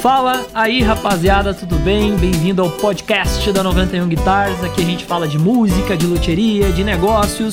[0.00, 2.16] Fala aí, rapaziada, tudo bem?
[2.16, 4.64] Bem-vindo ao podcast da 91 Guitars.
[4.64, 7.52] Aqui a gente fala de música, de luteria, de negócios.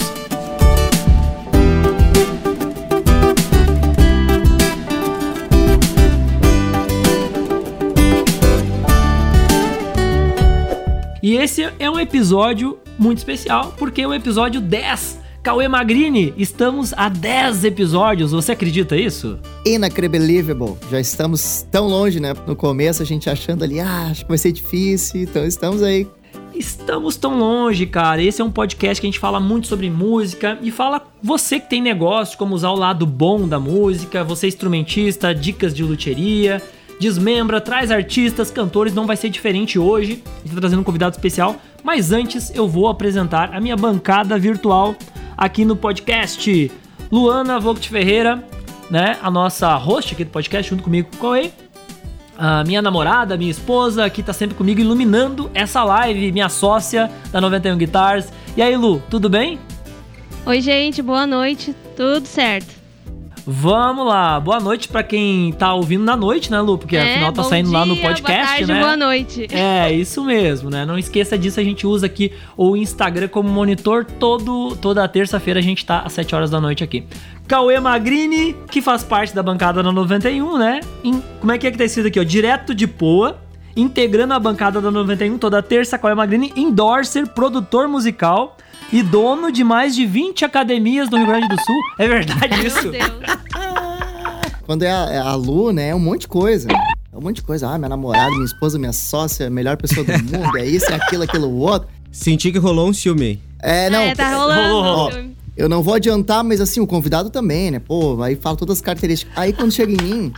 [11.22, 16.92] E esse é um episódio muito especial, porque é o episódio 10 Cauê Magrini, estamos
[16.98, 19.40] a 10 episódios, você acredita isso?
[19.66, 22.34] Inacredible, já estamos tão longe, né?
[22.46, 26.06] No começo a gente achando ali, ah, acho que vai ser difícil, então estamos aí.
[26.54, 28.22] Estamos tão longe, cara.
[28.22, 31.70] Esse é um podcast que a gente fala muito sobre música e fala você que
[31.70, 36.62] tem negócio, como usar o lado bom da música, você é instrumentista, dicas de luteria,
[37.00, 40.24] desmembra, traz artistas, cantores, não vai ser diferente hoje.
[40.44, 44.96] Gente tá trazendo um convidado especial, mas antes eu vou apresentar a minha bancada virtual
[45.38, 46.72] aqui no podcast.
[47.12, 48.44] Luana Vogt Ferreira,
[48.90, 49.18] né?
[49.22, 51.40] A nossa host aqui do podcast, junto comigo com a
[52.38, 57.42] a minha namorada, minha esposa, que tá sempre comigo iluminando essa live, minha sócia da
[57.42, 58.32] 91 Guitars.
[58.56, 59.60] E aí, Lu, tudo bem?
[60.46, 61.76] Oi, gente, boa noite.
[61.96, 62.77] Tudo certo.
[63.50, 64.38] Vamos lá.
[64.42, 66.78] Boa noite para quem tá ouvindo na noite, né, Lu?
[66.78, 68.80] Porque é, afinal tá saindo dia, lá no podcast, boa tarde, né?
[68.82, 69.48] Boa noite.
[69.50, 70.86] É, isso mesmo, né?
[70.86, 74.04] Não esqueça disso, a gente usa aqui o Instagram como monitor.
[74.04, 77.06] Todo, toda terça-feira a gente tá às 7 horas da noite aqui.
[77.48, 80.82] Cauê Magrini, que faz parte da bancada da 91, né?
[81.02, 82.24] Em, como é que é que tá escrito aqui, ó?
[82.26, 83.40] Direto de Poa,
[83.78, 88.58] integrando a bancada da 91 toda terça, Cauê Magrini, endorser, produtor musical
[88.92, 91.82] e dono de mais de 20 academias no Rio Grande do Sul.
[92.00, 92.82] É verdade isso?
[92.84, 93.38] Meu Deus.
[94.66, 96.68] Quando é a, é a Lu, né, é um monte de coisa.
[96.70, 97.70] É um monte de coisa.
[97.70, 101.24] Ah, minha namorada, minha esposa, minha sócia, melhor pessoa do mundo, é isso, é aquilo,
[101.24, 101.88] aquilo, outro.
[102.12, 103.42] Senti que rolou um ciúme.
[103.62, 104.02] É, não.
[104.02, 104.74] É, tá rolando.
[104.74, 105.26] Rolou, rolou.
[105.56, 107.80] eu não vou adiantar, mas assim, o convidado também, né?
[107.80, 109.34] Pô, aí fala todas as características.
[109.38, 110.34] Aí quando chega em mim,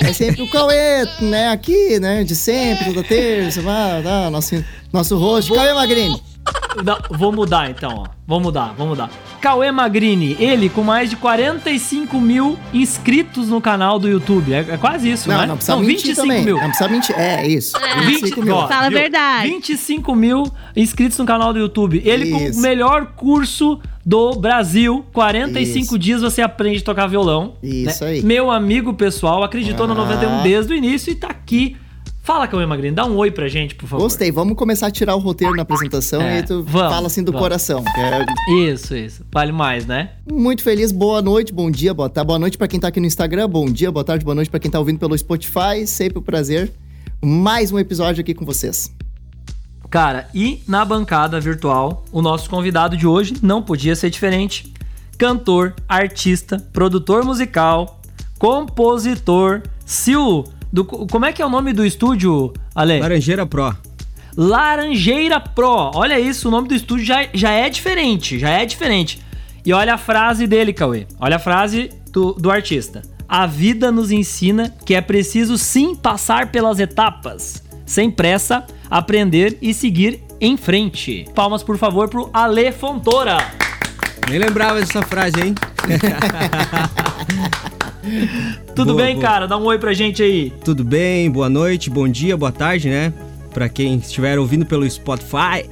[0.00, 1.48] é sempre o Cauê, né?
[1.48, 2.24] Aqui, né?
[2.24, 5.54] De sempre, toda terça, vai, tá, nosso, nosso rosto.
[5.54, 6.27] Cauê Magrini.
[6.84, 8.18] Não, vou mudar então, ó.
[8.26, 9.10] Vou mudar, vou mudar.
[9.40, 14.52] Cauê Magrini, ele com mais de 45 mil inscritos no canal do YouTube.
[14.52, 15.46] É, é quase isso, não, né?
[15.46, 16.44] Não, precisa não, mentir 25 também.
[16.44, 16.56] mil.
[16.56, 17.18] Não precisa mentir.
[17.18, 17.76] É, isso.
[17.76, 18.00] É.
[18.02, 18.54] 25 mil.
[18.54, 19.48] Ó, Fala a verdade.
[19.48, 20.44] 25 mil
[20.76, 22.02] inscritos no canal do YouTube.
[22.04, 22.54] Ele isso.
[22.54, 25.04] com o melhor curso do Brasil.
[25.12, 25.98] 45 Isso.
[25.98, 27.54] dias você aprende a tocar violão.
[27.62, 28.10] Isso né?
[28.10, 28.22] aí.
[28.22, 29.88] Meu amigo pessoal acreditou ah.
[29.88, 31.76] no 91 desde o início e tá aqui
[32.28, 34.02] Fala, Cauê Magrini, dá um oi pra gente, por favor.
[34.02, 37.24] Gostei, vamos começar a tirar o roteiro na apresentação é, e tu vamos, fala assim
[37.24, 37.42] do vamos.
[37.42, 37.82] coração.
[37.96, 38.52] É...
[38.66, 39.24] Isso, isso.
[39.32, 40.10] Vale mais, né?
[40.30, 42.26] Muito feliz, boa noite, bom dia, boa tarde.
[42.26, 44.60] Boa noite pra quem tá aqui no Instagram, bom dia, boa tarde, boa noite pra
[44.60, 45.86] quem tá ouvindo pelo Spotify.
[45.86, 46.70] Sempre um prazer.
[47.24, 48.94] Mais um episódio aqui com vocês.
[49.88, 54.70] Cara, e na bancada virtual, o nosso convidado de hoje não podia ser diferente.
[55.16, 58.02] Cantor, artista, produtor musical,
[58.38, 63.00] compositor, Sil do, como é que é o nome do estúdio, Ale?
[63.00, 63.74] Laranjeira Pro.
[64.36, 65.90] Laranjeira Pro.
[65.94, 69.20] Olha isso, o nome do estúdio já, já é diferente, já é diferente.
[69.64, 71.06] E olha a frase dele, Cauê.
[71.18, 73.02] Olha a frase do, do artista.
[73.28, 79.74] A vida nos ensina que é preciso sim passar pelas etapas, sem pressa, aprender e
[79.74, 81.26] seguir em frente.
[81.34, 83.36] Palmas, por favor, pro Ale Fontoura.
[84.28, 85.54] Nem lembrava dessa frase, hein?
[88.74, 89.26] Tudo boa, bem, boa.
[89.26, 89.46] cara?
[89.46, 90.52] Dá um oi pra gente aí.
[90.64, 93.12] Tudo bem, boa noite, bom dia, boa tarde, né?
[93.52, 95.68] Pra quem estiver ouvindo pelo Spotify.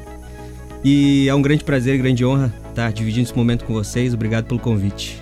[0.84, 4.14] E é um grande prazer, grande honra estar dividindo esse momento com vocês.
[4.14, 5.20] Obrigado pelo convite.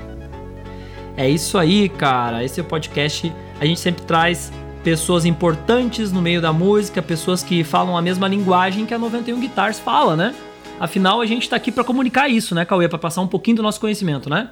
[1.16, 2.42] É isso aí, cara.
[2.44, 3.32] Esse é o podcast.
[3.60, 8.28] A gente sempre traz pessoas importantes no meio da música, pessoas que falam a mesma
[8.28, 10.34] linguagem que a 91 Guitars fala, né?
[10.78, 12.88] Afinal, a gente tá aqui para comunicar isso, né, Cauê?
[12.88, 14.50] Para passar um pouquinho do nosso conhecimento, né?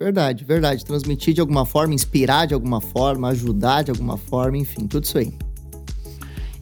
[0.00, 0.82] Verdade, verdade.
[0.82, 5.18] Transmitir de alguma forma, inspirar de alguma forma, ajudar de alguma forma, enfim, tudo isso
[5.18, 5.34] aí.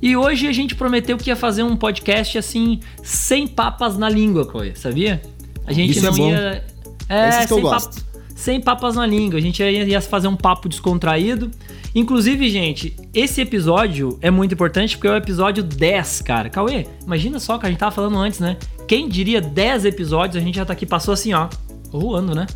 [0.02, 4.44] E hoje a gente prometeu que ia fazer um podcast assim, sem papas na língua,
[4.44, 5.22] Coia, sabia?
[5.64, 6.30] A gente isso não é bom.
[6.30, 6.64] ia.
[7.08, 8.04] É, Esses que eu gosto.
[8.34, 9.38] sem papas na língua.
[9.38, 11.48] A gente ia, ia fazer um papo descontraído.
[11.94, 16.50] Inclusive, gente, esse episódio é muito importante porque é o episódio 10, cara.
[16.50, 18.56] Cauê, imagina só que a gente tava falando antes, né?
[18.88, 21.48] Quem diria 10 episódios, a gente já tá aqui, passou assim, ó,
[21.90, 22.46] voando, né?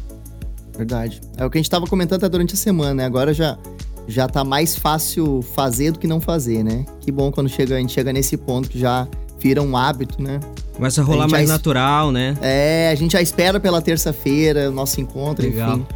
[0.77, 1.21] Verdade.
[1.37, 3.05] É o que a gente tava comentando até durante a semana, né?
[3.05, 3.59] Agora já,
[4.07, 6.85] já tá mais fácil fazer do que não fazer, né?
[7.01, 9.07] Que bom quando chega, a gente chega nesse ponto que já
[9.39, 10.41] vira um hábito, né?
[10.75, 12.37] Começa a rolar a mais já, natural, né?
[12.41, 15.79] É, a gente já espera pela terça-feira, o nosso encontro, Legal.
[15.79, 15.87] enfim.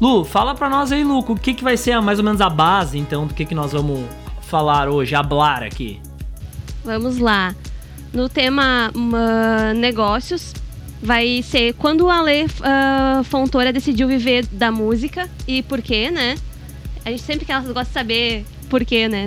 [0.00, 2.50] Lu, fala pra nós aí, Lu, o que, que vai ser mais ou menos a
[2.50, 4.00] base, então, do que, que nós vamos
[4.54, 6.00] falar hoje, hablar aqui?
[6.84, 7.56] Vamos lá.
[8.12, 10.54] No tema uh, negócios,
[11.02, 16.36] vai ser quando a Ale uh, Fontoura decidiu viver da música e por quê, né?
[17.04, 19.24] A gente sempre que elas gostam de saber por quê, né?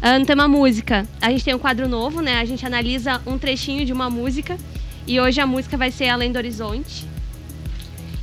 [0.00, 2.38] Uh, no tema música, a gente tem um quadro novo, né?
[2.38, 4.56] A gente analisa um trechinho de uma música
[5.04, 7.04] e hoje a música vai ser Além do Horizonte.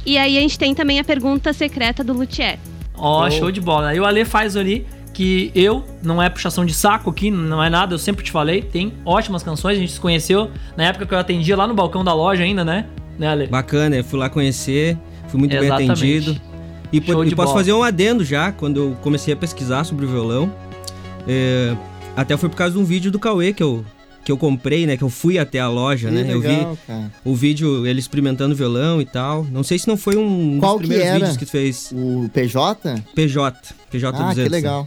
[0.05, 2.57] E aí a gente tem também a pergunta secreta do Luthier.
[2.95, 3.89] Ó, oh, show de bola.
[3.89, 7.71] Aí o Ale faz ali que eu, não é puxação de saco aqui, não é
[7.71, 11.13] nada, eu sempre te falei, tem ótimas canções, a gente se conheceu na época que
[11.15, 12.85] eu atendia lá no balcão da loja ainda, né?
[13.17, 13.47] Né, Ale?
[13.47, 14.95] Bacana, eu fui lá conhecer,
[15.27, 15.99] fui muito Exatamente.
[15.99, 16.41] bem atendido.
[16.93, 20.53] E, e posso fazer um adendo já, quando eu comecei a pesquisar sobre o violão.
[21.27, 21.75] É,
[22.15, 23.83] até foi por causa de um vídeo do Cauê que eu,
[24.27, 24.97] que eu comprei, né?
[24.97, 26.23] Que eu fui até a loja, que né?
[26.23, 27.11] Legal, eu vi cara.
[27.23, 29.45] o vídeo, ele experimentando violão e tal.
[29.45, 31.19] Não sei se não foi um Qual dos primeiros que era?
[31.19, 31.93] vídeos que tu fez.
[31.93, 33.03] O PJ?
[33.15, 33.73] PJ.
[33.89, 34.43] PJ ah, 200.
[34.43, 34.85] que legal.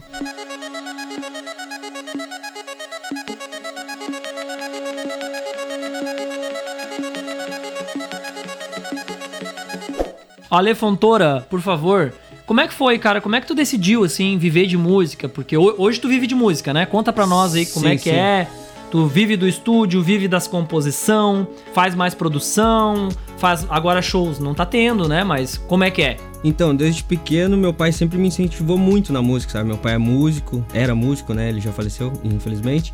[10.51, 12.13] Ale Fontoura, por favor,
[12.45, 13.19] como é que foi, cara?
[13.19, 15.27] Como é que tu decidiu, assim, viver de música?
[15.27, 16.85] Porque hoje tu vive de música, né?
[16.85, 18.15] Conta pra nós aí como sim, é que sim.
[18.15, 18.47] é
[18.91, 23.07] Tu vive do estúdio, vive das composição, faz mais produção,
[23.37, 25.23] faz agora shows não tá tendo, né?
[25.23, 26.17] Mas como é que é?
[26.43, 29.69] Então, desde pequeno, meu pai sempre me incentivou muito na música, sabe?
[29.69, 31.47] Meu pai é músico, era músico, né?
[31.47, 32.93] Ele já faleceu, infelizmente.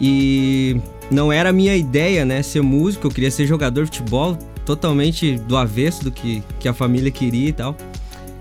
[0.00, 0.80] E
[1.10, 2.42] não era a minha ideia, né?
[2.42, 6.72] Ser músico, eu queria ser jogador de futebol, totalmente do avesso do que, que a
[6.72, 7.76] família queria e tal.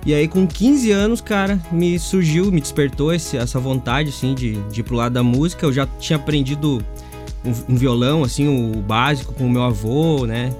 [0.05, 4.61] E aí, com 15 anos, cara, me surgiu, me despertou esse, essa vontade, assim, de,
[4.69, 5.65] de ir pro lado da música.
[5.65, 6.85] Eu já tinha aprendido
[7.43, 10.53] um, um violão, assim, o básico com o meu avô, né?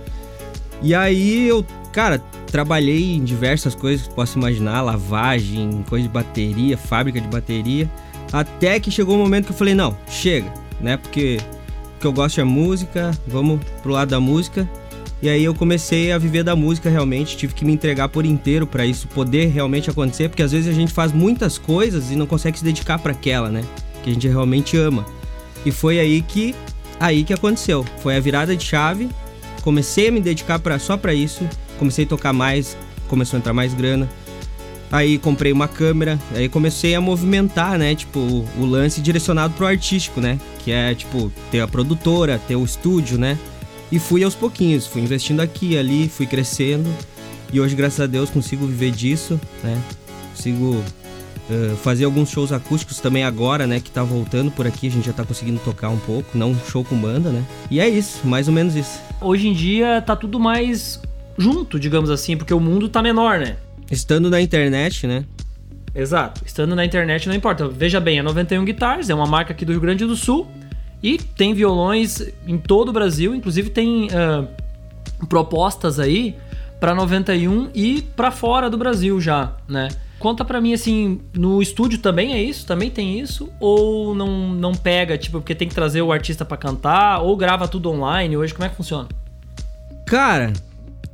[0.82, 1.64] E aí eu,
[1.94, 7.90] cara, trabalhei em diversas coisas que posso imaginar, lavagem, coisa de bateria, fábrica de bateria,
[8.34, 10.52] até que chegou o um momento que eu falei, não, chega,
[10.82, 10.98] né?
[10.98, 11.40] Porque
[11.98, 14.68] o que eu gosto é música, vamos pro lado da música.
[15.22, 18.68] E aí eu comecei a viver da música realmente, tive que me entregar por inteiro
[18.68, 22.28] para isso poder realmente acontecer, porque às vezes a gente faz muitas coisas e não
[22.28, 23.64] consegue se dedicar para aquela, né?
[24.04, 25.06] Que a gente realmente ama.
[25.66, 26.54] E foi aí que
[27.00, 27.86] aí que aconteceu.
[28.00, 29.10] Foi a virada de chave.
[29.62, 31.48] Comecei a me dedicar para só para isso,
[31.80, 32.78] comecei a tocar mais,
[33.08, 34.08] começou a entrar mais grana.
[34.92, 37.96] Aí comprei uma câmera, aí comecei a movimentar, né?
[37.96, 40.40] Tipo, o, o lance direcionado pro artístico, né?
[40.64, 43.40] Que é, tipo, ter a produtora, ter o estúdio, né?
[43.92, 46.90] E fui aos pouquinhos, fui investindo aqui ali, fui crescendo.
[47.54, 49.82] E hoje, graças a Deus, consigo viver disso, né?
[50.36, 50.84] Consigo
[51.50, 53.80] uh, fazer alguns shows acústicos também agora, né?
[53.80, 56.60] Que tá voltando por aqui, a gente já tá conseguindo tocar um pouco, não um
[56.60, 57.44] show com banda, né?
[57.70, 59.00] E é isso, mais ou menos isso.
[59.22, 61.00] Hoje em dia tá tudo mais
[61.38, 63.58] junto, digamos assim, porque o mundo tá menor, né?
[63.92, 65.24] Estando na internet, né?
[65.94, 67.70] Exato, estando na internet não importa.
[67.70, 70.46] Veja bem, a 91 Guitars é uma marca aqui do Rio Grande do Sul
[71.02, 74.48] e tem violões em todo o Brasil, inclusive tem uh,
[75.28, 76.36] propostas aí
[76.80, 79.90] para 91 e para fora do Brasil já, né?
[80.20, 82.66] Conta para mim assim, no estúdio também é isso?
[82.66, 86.58] Também tem isso ou não não pega, tipo, porque tem que trazer o artista para
[86.58, 89.08] cantar ou grava tudo online hoje, como é que funciona?
[90.06, 90.54] Cara,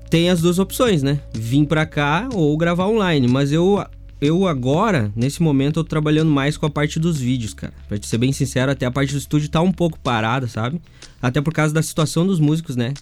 [0.09, 1.19] tem as duas opções, né?
[1.33, 3.83] Vim para cá ou gravar online, mas eu
[4.21, 7.73] eu agora, nesse momento, eu tô trabalhando mais com a parte dos vídeos, cara.
[7.87, 10.79] Pra te ser bem sincero, até a parte do estúdio tá um pouco parada, sabe?
[11.19, 12.93] Até por causa da situação dos músicos, né?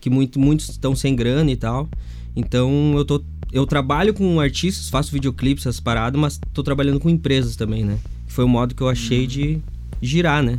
[0.00, 1.88] Que muito, muitos estão sem grana e tal.
[2.34, 3.22] Então eu tô.
[3.52, 7.96] Eu trabalho com artistas, faço videoclipes, essas paradas, mas tô trabalhando com empresas também, né?
[8.26, 9.60] Foi o modo que eu achei de
[10.02, 10.58] girar, né?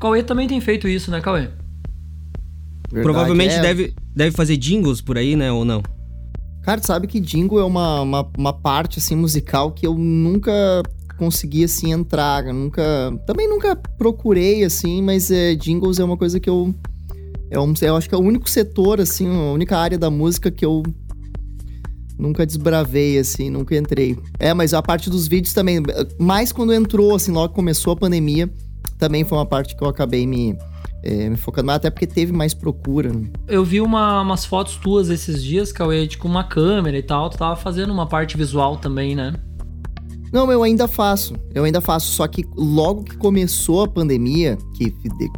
[0.00, 1.42] Cauê também tem feito isso, né, Cauê?
[1.42, 3.62] Verdade, Provavelmente é...
[3.62, 5.52] deve, deve fazer jingles por aí, né?
[5.52, 5.82] Ou não?
[6.66, 10.82] Cara, tu sabe que jingle é uma, uma, uma, parte, assim, musical que eu nunca
[11.16, 12.42] consegui, assim, entrar.
[12.52, 12.82] Nunca...
[13.24, 16.74] Também nunca procurei, assim, mas é, jingles é uma coisa que eu...
[17.52, 20.50] É um, eu acho que é o único setor, assim, a única área da música
[20.50, 20.82] que eu
[22.18, 24.18] nunca desbravei, assim, nunca entrei.
[24.36, 25.80] É, mas a parte dos vídeos também,
[26.18, 28.52] mais quando entrou, assim, logo começou a pandemia,
[28.98, 30.58] também foi uma parte que eu acabei me
[31.02, 33.12] é, me focando mais, até porque teve mais procura.
[33.12, 33.28] Né?
[33.46, 37.30] Eu vi uma, umas fotos tuas esses dias, Cauê, com uma câmera e tal.
[37.30, 39.34] Tu tava fazendo uma parte visual também, né?
[40.32, 41.34] Não, eu ainda faço.
[41.54, 42.12] Eu ainda faço.
[42.12, 44.92] Só que logo que começou a pandemia, que,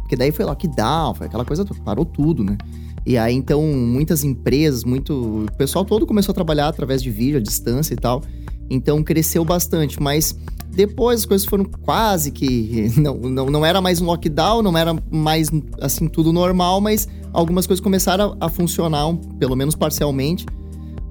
[0.09, 2.57] que daí foi lockdown, foi aquela coisa parou tudo, né?
[3.05, 5.45] E aí, então, muitas empresas, muito.
[5.45, 8.21] O pessoal todo começou a trabalhar através de vídeo, à distância e tal.
[8.69, 10.01] Então cresceu bastante.
[10.01, 10.37] Mas
[10.71, 12.91] depois as coisas foram quase que.
[12.99, 15.49] Não, não, não era mais um lockdown, não era mais
[15.81, 20.45] assim tudo normal, mas algumas coisas começaram a, a funcionar, um, pelo menos parcialmente.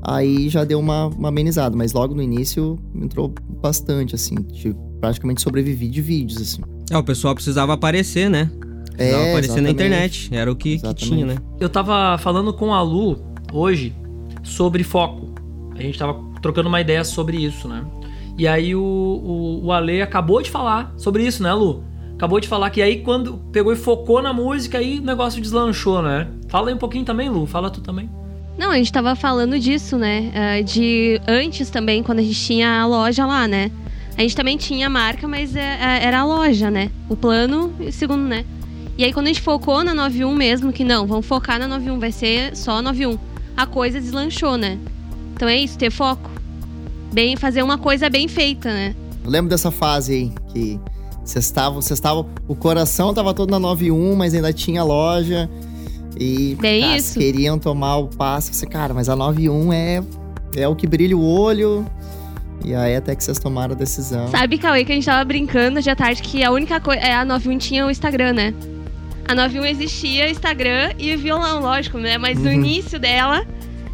[0.02, 4.36] Aí já deu uma, uma amenizada, mas logo no início entrou bastante, assim.
[4.36, 6.62] Tipo, praticamente sobrevivi de vídeos, assim.
[6.90, 8.50] É, o pessoal precisava aparecer, né?
[8.94, 10.28] Precisava É, aparecer na internet.
[10.32, 11.36] Era o que, que tinha, né?
[11.60, 13.18] Eu tava falando com a Lu
[13.52, 13.94] hoje
[14.42, 15.32] sobre foco.
[15.76, 17.84] A gente tava trocando uma ideia sobre isso, né?
[18.38, 21.83] E aí o, o, o Ale acabou de falar sobre isso, né, Lu?
[22.14, 26.00] Acabou de falar que aí quando pegou e focou na música, aí o negócio deslanchou,
[26.00, 26.28] né?
[26.49, 27.47] Fala aí um pouquinho também, Lu.
[27.47, 28.09] Fala tu também.
[28.57, 30.33] Não, a gente tava falando disso, né?
[30.35, 33.71] Ah, De antes também, quando a gente tinha a loja lá, né?
[34.16, 36.90] A gente também tinha a marca, mas é- é- era a loja, né?
[37.09, 38.45] O plano e segundo, né?
[38.97, 42.00] E aí quando a gente focou na 91 mesmo, que não, vamos focar na 91,
[42.00, 43.16] vai ser só 91.
[43.57, 44.76] A coisa deslanchou, né?
[45.35, 46.28] Então é isso, ter foco.
[47.12, 48.94] Bem, fazer uma coisa bem feita, né?
[49.24, 50.80] Eu lembro dessa fase aí, que
[51.24, 55.48] vocês estavam, vocês estavam, o coração tava todo na 91, mas ainda tinha loja.
[56.18, 57.18] E Bem isso.
[57.18, 58.52] queriam tomar o passo.
[58.52, 60.02] Você, cara, mas a 91 é,
[60.56, 61.86] é o que brilha o olho.
[62.64, 64.26] E aí até que vocês tomaram a decisão.
[64.28, 67.00] Sabe, Cauê, que a gente tava brincando hoje à tarde que a única coisa.
[67.00, 68.54] É, a 91 tinha o Instagram, né?
[69.28, 72.18] A 91 existia Instagram e violão, lógico, né?
[72.18, 72.52] Mas no Uhum.
[72.54, 73.46] início dela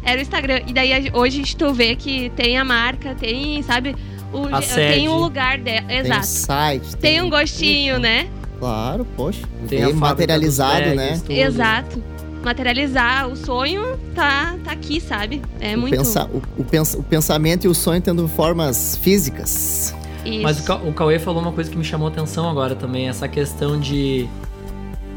[0.05, 0.61] era o Instagram.
[0.67, 3.95] E daí hoje a gente tu vê que tem a marca, tem, sabe?
[4.31, 5.87] O, A tem o lugar dela.
[5.87, 6.25] Tem o Exato.
[6.25, 6.95] site.
[6.97, 8.27] Tem um gostinho, né?
[8.59, 9.41] Claro, poxa.
[9.67, 11.17] Tem materializado, né?
[11.19, 11.31] tudo.
[11.31, 12.03] Exato.
[12.43, 15.41] Materializar o sonho tá, tá aqui, sabe?
[15.59, 15.97] É o, muito.
[15.97, 19.95] pensa- o, o pens- o pensamento e o sonho tendo formas físicas.
[20.23, 20.41] Isso.
[20.43, 23.27] Mas o, Ca- o Cauê falou uma coisa que me chamou atenção agora também, essa
[23.27, 24.27] questão de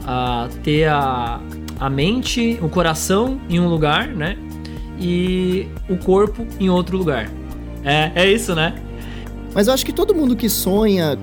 [0.07, 1.41] ah, ter a,
[1.79, 4.37] a mente, o coração em um lugar, né?
[5.01, 7.31] E o corpo em outro lugar.
[7.85, 8.75] É, é isso, né?
[9.55, 11.17] Mas eu acho que todo mundo que sonha.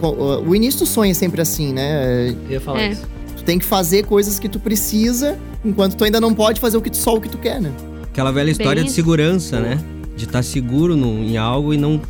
[0.45, 2.29] O início do sonho é sempre assim, né?
[2.47, 2.91] Eu ia falar É.
[2.91, 3.07] isso.
[3.37, 6.81] Tu tem que fazer coisas que tu precisa, enquanto tu ainda não pode fazer o
[6.81, 7.71] que tu, só o que tu quer, né?
[8.03, 8.95] Aquela velha história de isso.
[8.95, 9.77] segurança, né?
[10.15, 12.01] De estar seguro no- em algo e não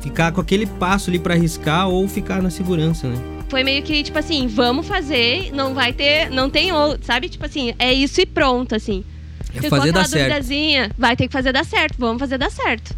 [0.00, 3.16] ficar com aquele passo ali pra arriscar ou ficar na segurança, né?
[3.48, 7.28] Foi meio que, tipo assim, vamos fazer, não vai ter, não tem outro, sabe?
[7.28, 9.04] Tipo assim, é isso e pronto, assim.
[9.54, 10.22] É Ficou fazer dar certo.
[10.28, 12.94] duvidazinha, vai ter que fazer dar certo, vamos fazer dar certo.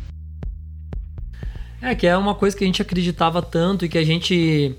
[1.83, 4.75] É, que é uma coisa que a gente acreditava tanto e que a gente,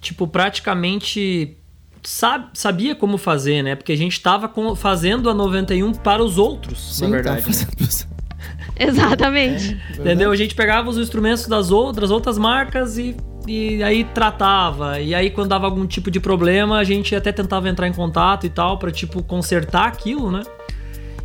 [0.00, 1.56] tipo, praticamente
[2.02, 3.74] sabe, sabia como fazer, né?
[3.74, 7.36] Porque a gente tava com- fazendo a 91 para os outros, na tá verdade.
[7.36, 7.42] né?
[7.46, 8.10] fazendo-
[8.78, 9.78] Exatamente.
[9.98, 10.30] Entendeu?
[10.30, 13.14] A gente pegava os instrumentos das outras, outras marcas e,
[13.46, 14.98] e aí tratava.
[15.00, 18.46] E aí, quando dava algum tipo de problema, a gente até tentava entrar em contato
[18.46, 20.42] e tal, pra, tipo, consertar aquilo, né?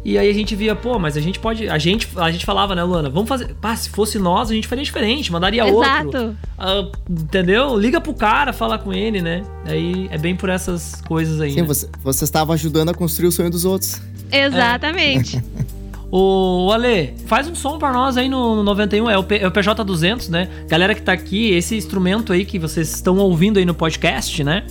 [0.05, 1.67] E aí a gente via, pô, mas a gente pode.
[1.67, 3.09] A gente, a gente falava, né, Luana?
[3.09, 3.55] Vamos fazer.
[3.55, 5.81] Pá, se fosse nós, a gente faria diferente, mandaria outro.
[5.81, 6.37] Exato.
[6.59, 7.75] Ah, entendeu?
[7.75, 9.43] Liga pro cara, fala com ele, né?
[9.65, 11.53] Aí é bem por essas coisas aí.
[11.53, 11.67] Sim, né?
[11.67, 13.99] você, você estava ajudando a construir o sonho dos outros.
[14.31, 15.43] Exatamente.
[16.11, 19.47] Ô, Ale, faz um som pra nós aí no, no 91, é o, P- é
[19.47, 20.47] o PJ200, né?
[20.67, 24.65] Galera que tá aqui, esse instrumento aí que vocês estão ouvindo aí no podcast, né?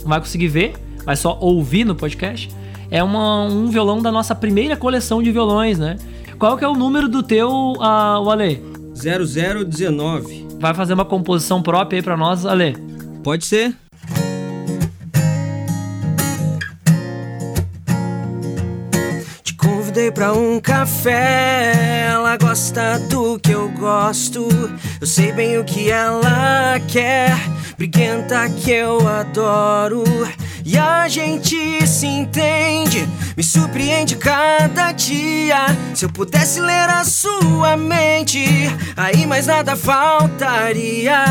[0.00, 0.74] Não vai conseguir ver,
[1.04, 2.48] vai só ouvir no podcast.
[2.90, 5.96] É uma- um violão da nossa primeira coleção de violões, né?
[6.38, 8.62] Qual que é o número do teu, ah, o Ale?
[8.94, 10.46] 0019.
[10.58, 12.76] Vai fazer uma composição própria aí pra nós, Ale?
[13.22, 13.74] Pode ser?
[19.42, 22.06] Te convidei pra um café.
[22.12, 24.46] Ela gosta do que eu gosto.
[25.00, 27.32] Eu sei bem o que ela quer.
[27.76, 30.04] Briguenta que eu adoro.
[30.68, 33.08] E a gente se entende.
[33.36, 35.58] Me surpreende cada dia.
[35.94, 38.44] Se eu pudesse ler a sua mente,
[38.96, 41.24] aí mais nada faltaria.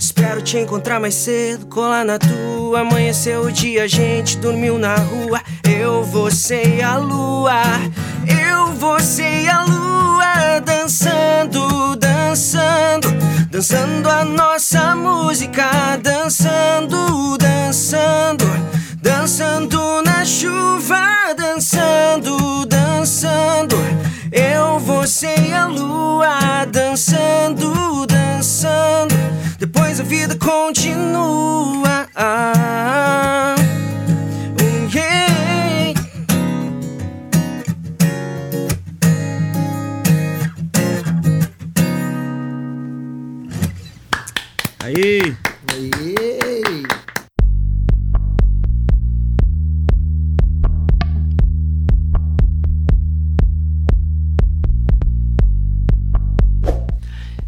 [0.00, 2.80] Espero te encontrar mais cedo, colar na tua.
[2.80, 5.42] Amanheceu o dia, a gente dormiu na rua.
[5.70, 7.60] Eu, você e a lua.
[8.26, 10.60] Eu, você e a lua.
[10.64, 13.08] Dançando, dançando.
[13.50, 15.98] Dançando a nossa música.
[16.02, 18.48] Dançando, dançando.
[19.00, 21.34] Dançando na chuva.
[21.36, 23.76] Dançando, dançando.
[24.32, 26.64] Eu, você e a lua.
[26.70, 29.14] Dançando, dançando.
[29.58, 32.08] Depois a vida continua.
[44.80, 45.36] Aí,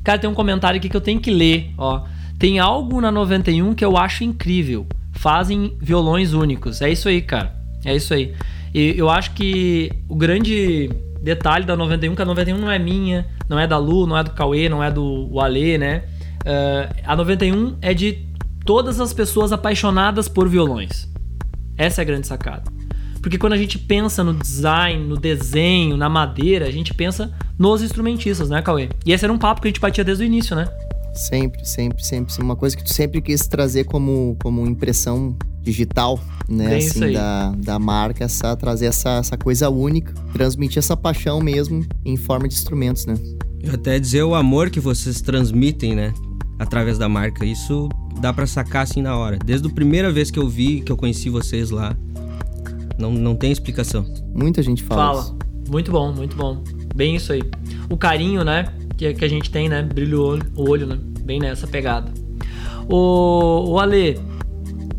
[0.03, 2.05] Cara, tem um comentário aqui que eu tenho que ler, ó.
[2.39, 4.87] Tem algo na 91 que eu acho incrível.
[5.13, 6.81] Fazem violões únicos.
[6.81, 7.55] É isso aí, cara.
[7.85, 8.35] É isso aí.
[8.75, 10.91] E eu acho que o grande
[11.23, 14.25] detalhe da 91, que a 91 não é minha, não é da Lu, não é
[14.25, 16.05] do Cauê, não é do Alê, né?
[16.47, 18.27] Ah, a 91 é de
[18.65, 21.09] todas as pessoas apaixonadas por violões.
[21.77, 22.80] Essa é a grande sacada.
[23.23, 27.83] Porque quando a gente pensa no design, no desenho, na madeira, a gente pensa nos
[27.83, 28.89] instrumentistas, né, Cauê?
[29.05, 30.69] E esse era um papo que a gente batia desde o início, né?
[31.15, 32.43] Sempre, sempre, sempre.
[32.43, 36.75] Uma coisa que tu sempre quis trazer como, como impressão digital, né?
[36.75, 41.85] É assim, da, da marca, essa, trazer essa, essa coisa única, transmitir essa paixão mesmo
[42.05, 43.15] em forma de instrumentos, né?
[43.63, 46.15] E até dizer o amor que vocês transmitem, né?
[46.59, 47.45] Através da marca.
[47.45, 47.89] Isso
[48.21, 49.39] dá pra sacar assim na hora.
[49.45, 51.95] Desde a primeira vez que eu vi, que eu conheci vocês lá.
[53.01, 54.05] Não, não tem explicação.
[54.35, 55.01] Muita gente fala.
[55.01, 55.21] Fala.
[55.21, 55.39] isso.
[55.71, 56.63] Muito bom, muito bom.
[56.95, 57.43] Bem isso aí.
[57.89, 58.67] O carinho, né?
[58.97, 59.83] Que, que a gente tem, né?
[59.83, 60.99] Brilha o olho, o olho, né?
[61.25, 62.13] Bem nessa pegada.
[62.89, 64.19] O, o Ale,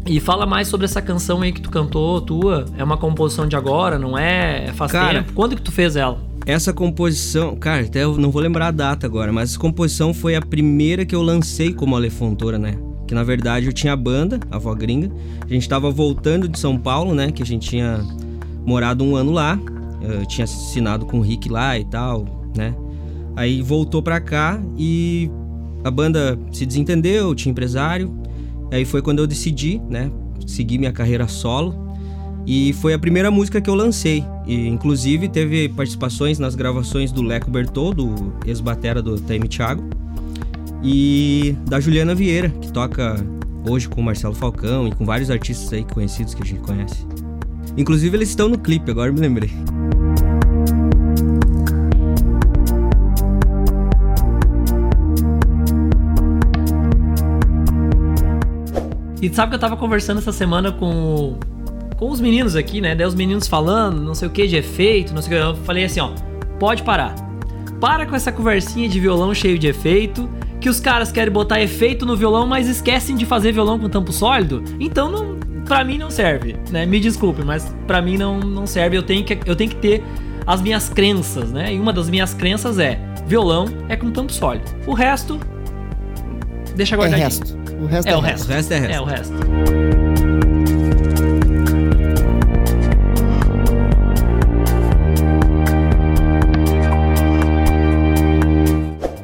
[0.05, 2.65] e fala mais sobre essa canção aí que tu cantou, tua.
[2.77, 4.65] É uma composição de agora, não é?
[4.65, 5.33] É Faz Cara, tempo.
[5.33, 6.19] Quando que tu fez ela?
[6.45, 10.35] Essa composição, cara, até eu não vou lembrar a data agora, mas essa composição foi
[10.35, 12.77] a primeira que eu lancei como Ale Fontoura, né?
[13.11, 15.11] Que na verdade eu tinha a banda, a Vó Gringa.
[15.41, 17.29] A gente tava voltando de São Paulo, né?
[17.29, 17.99] Que a gente tinha
[18.65, 19.59] morado um ano lá.
[20.01, 22.25] Eu tinha assinado com o Rick lá e tal,
[22.55, 22.73] né?
[23.35, 25.29] Aí voltou pra cá e
[25.83, 28.15] a banda se desentendeu, tinha empresário.
[28.71, 30.09] Aí foi quando eu decidi, né?
[30.47, 31.75] Seguir minha carreira solo.
[32.47, 34.23] E foi a primeira música que eu lancei.
[34.47, 39.83] E inclusive teve participações nas gravações do Leco Bertol, do ex-batera do Taime Thiago.
[40.83, 43.15] E da Juliana Vieira, que toca
[43.67, 47.05] hoje com o Marcelo Falcão e com vários artistas aí conhecidos que a gente conhece.
[47.77, 49.51] Inclusive eles estão no clipe, agora me lembrei.
[59.21, 61.37] E sabe que eu tava conversando essa semana com,
[61.95, 62.95] com os meninos aqui, né?
[62.95, 65.47] Daí os meninos falando, não sei o que, de efeito, não sei o que.
[65.59, 66.09] Eu falei assim, ó,
[66.59, 67.13] pode parar.
[67.79, 70.27] Para com essa conversinha de violão cheio de efeito,
[70.61, 74.13] que os caras querem botar efeito no violão, mas esquecem de fazer violão com tampo
[74.13, 74.63] sólido.
[74.79, 76.85] Então, não, pra mim não serve, né?
[76.85, 78.95] Me desculpe, mas pra mim não, não serve.
[78.95, 80.03] Eu tenho, que, eu tenho que ter
[80.45, 81.73] as minhas crenças, né?
[81.73, 84.65] E uma das minhas crenças é, violão é com tampo sólido.
[84.85, 85.39] O resto,
[86.75, 87.25] deixa É guardadinho.
[87.27, 87.57] resto.
[87.81, 88.45] O resto É é, o resto.
[88.45, 88.93] O resto é resto.
[88.93, 90.41] É, o resto.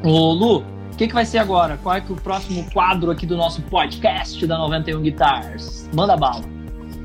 [0.04, 0.64] Ô Lu,
[0.98, 1.78] o que, que vai ser agora?
[1.84, 5.88] Qual é que é o próximo quadro aqui do nosso podcast da 91 Guitars?
[5.94, 6.42] Manda bala.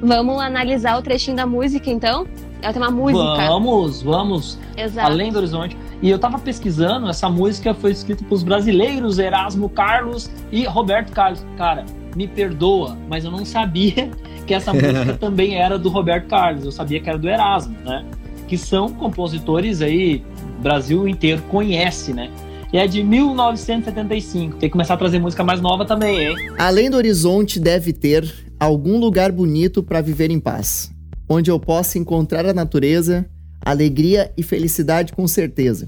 [0.02, 2.26] Vamos analisar o trechinho da música, então?
[2.62, 3.46] Ela tem uma música.
[3.46, 4.58] Vamos, vamos.
[4.78, 5.12] Exato.
[5.12, 5.76] Além do Horizonte.
[6.00, 11.44] E eu tava pesquisando, essa música foi escrita pelos brasileiros Erasmo Carlos e Roberto Carlos.
[11.58, 11.84] Cara,
[12.16, 14.10] me perdoa, mas eu não sabia
[14.46, 16.64] que essa música também era do Roberto Carlos.
[16.64, 18.06] Eu sabia que era do Erasmo, né?
[18.48, 20.24] Que são compositores aí,
[20.58, 22.30] o Brasil inteiro conhece, né?
[22.72, 24.56] E é de 1975.
[24.56, 26.36] Tem que começar a trazer música mais nova também, hein?
[26.58, 30.90] Além do horizonte, deve ter algum lugar bonito para viver em paz,
[31.28, 33.28] onde eu possa encontrar a natureza,
[33.60, 35.86] alegria e felicidade com certeza.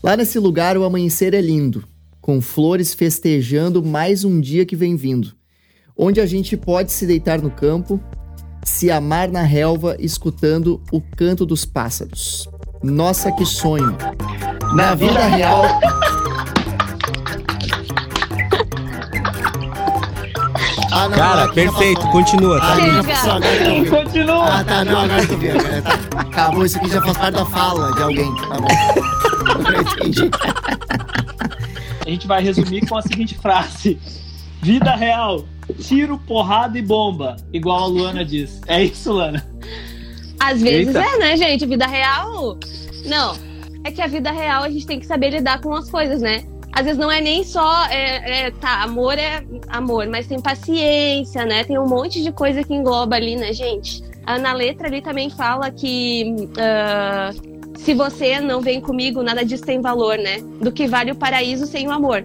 [0.00, 1.84] Lá nesse lugar o amanhecer é lindo,
[2.20, 5.32] com flores festejando mais um dia que vem vindo,
[5.96, 8.00] onde a gente pode se deitar no campo,
[8.64, 12.48] se amar na relva, escutando o canto dos pássaros.
[12.82, 13.96] Nossa, que sonho!
[14.74, 15.62] Na vida real,
[20.94, 22.12] Ah, não, Cara, já perfeito, passou.
[22.12, 22.74] continua, tá?
[22.74, 23.88] Vi.
[23.88, 24.44] Continua!
[24.58, 25.50] Ah, tá, não, agora que eu vi.
[25.50, 25.98] agora tá.
[26.18, 28.34] Acabou, isso aqui já faz parte da fala de alguém.
[28.36, 28.68] Tá bom.
[29.72, 30.30] Eu entendi.
[32.06, 33.98] A gente vai resumir com a seguinte frase:
[34.60, 35.46] Vida real,
[35.80, 38.60] tiro, porrada e bomba, igual a Luana diz.
[38.66, 39.42] É isso, Lana?
[40.42, 41.06] Às vezes Eita.
[41.08, 41.64] é, né, gente?
[41.66, 42.58] Vida real.
[43.04, 43.36] Não.
[43.84, 46.44] É que a vida real a gente tem que saber lidar com as coisas, né?
[46.72, 47.86] Às vezes não é nem só.
[47.86, 51.64] É, é, tá, amor é amor, mas tem paciência, né?
[51.64, 54.02] Tem um monte de coisa que engloba ali, né, gente?
[54.24, 56.34] Ah, Na letra ali também fala que.
[56.58, 57.30] ah,
[57.76, 60.38] se você não vem comigo, nada disso tem valor, né?
[60.60, 62.24] Do que vale o paraíso sem o amor.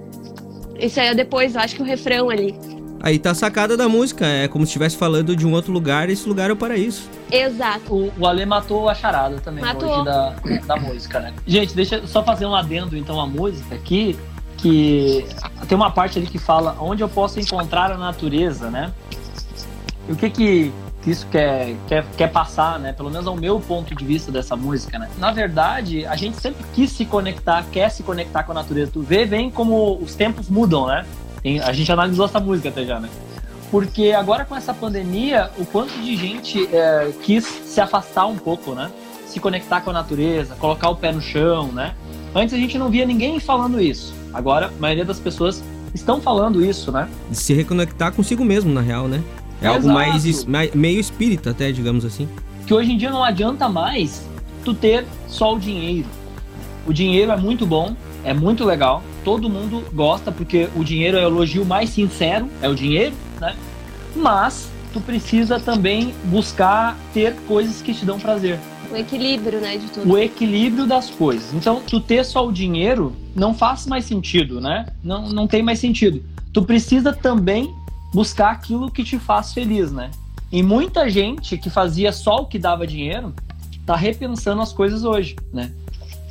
[0.80, 2.56] Isso aí é depois, eu acho que o refrão ali.
[3.01, 6.10] Aí tá a sacada da música, é como se estivesse falando de um outro lugar,
[6.10, 7.03] esse lugar é o paraíso.
[7.31, 7.93] Exato.
[7.93, 9.89] O, o Ale matou a charada também Matou.
[9.89, 11.33] hoje da, da música, né?
[11.45, 14.17] Gente, deixa eu só fazer um adendo então à música aqui,
[14.57, 15.25] que
[15.67, 18.91] tem uma parte ali que fala onde eu posso encontrar a natureza, né?
[20.10, 20.73] E o que que
[21.07, 22.91] que isso quer, quer, quer passar, né?
[22.91, 25.10] Pelo menos ao meu ponto de vista dessa música, né?
[25.17, 28.91] Na verdade, a gente sempre quis se conectar, quer se conectar com a natureza.
[28.91, 31.05] Tu vê, vem como os tempos mudam, né?
[31.63, 33.10] A gente analisou essa música até já, né?
[33.71, 38.73] Porque agora com essa pandemia, o quanto de gente é, quis se afastar um pouco,
[38.73, 38.89] né?
[39.25, 41.93] Se conectar com a natureza, colocar o pé no chão, né?
[42.33, 44.13] Antes a gente não via ninguém falando isso.
[44.33, 45.62] Agora, a maioria das pessoas
[45.93, 47.10] estão falando isso, né?
[47.29, 49.21] De se reconectar consigo mesmo, na real, né?
[49.62, 49.93] É algo Exato.
[49.93, 52.27] mais, es- mai- meio espírita até, digamos assim.
[52.65, 54.21] que hoje em dia não adianta mais
[54.65, 56.05] tu ter só o dinheiro.
[56.86, 61.26] O dinheiro é muito bom, é muito legal, todo mundo gosta porque o dinheiro é
[61.26, 63.58] o elogio mais sincero, é o dinheiro, né?
[64.16, 68.58] Mas tu precisa também buscar ter coisas que te dão prazer.
[68.90, 70.10] O equilíbrio, né, de tudo.
[70.10, 71.54] O equilíbrio das coisas.
[71.54, 74.86] Então, tu ter só o dinheiro não faz mais sentido, né?
[75.04, 76.24] Não, não tem mais sentido.
[76.54, 77.70] Tu precisa também
[78.13, 80.10] buscar aquilo que te faz feliz, né?
[80.50, 83.34] E muita gente que fazia só o que dava dinheiro
[83.86, 85.70] tá repensando as coisas hoje, né?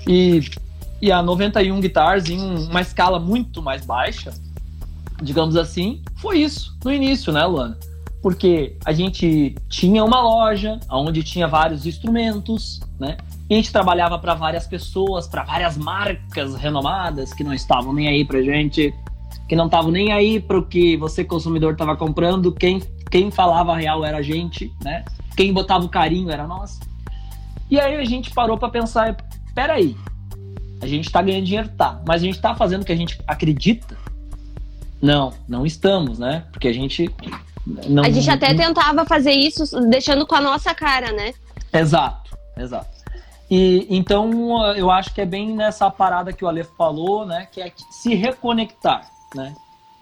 [0.09, 0.41] E,
[1.01, 4.33] e a 91 Guitars, em um- uma escala muito mais baixa,
[5.23, 7.79] digamos assim, foi isso no início, né, Luana?
[8.23, 13.17] Porque a gente tinha uma loja onde tinha vários instrumentos, né?
[13.49, 18.09] E a gente trabalhava para várias pessoas, para várias marcas renomadas que não estavam nem
[18.09, 18.93] aí pra gente,
[19.49, 23.73] que não estavam nem aí para o que você consumidor estava comprando, quem quem falava
[23.73, 25.05] a real era a gente, né?
[25.37, 26.81] Quem botava o carinho era nós.
[27.71, 29.17] E aí a gente parou para pensar,
[29.55, 29.97] peraí,
[30.81, 33.19] a gente tá ganhando dinheiro, tá, mas a gente tá fazendo o que a gente
[33.27, 33.97] acredita?
[35.01, 36.45] Não, não estamos, né?
[36.53, 37.11] Porque a gente
[37.87, 41.35] não A gente até tentava fazer isso deixando com a nossa cara, né?
[41.73, 42.97] Exato, exato.
[43.51, 47.47] E então eu acho que é bem nessa parada que o Aleph falou, né?
[47.51, 49.55] Que é se reconectar, né?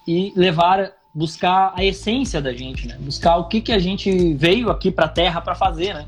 [0.06, 2.96] E levar, buscar a essência da gente, né?
[3.00, 6.06] Buscar o que, que a gente veio aqui pra Terra pra fazer, né?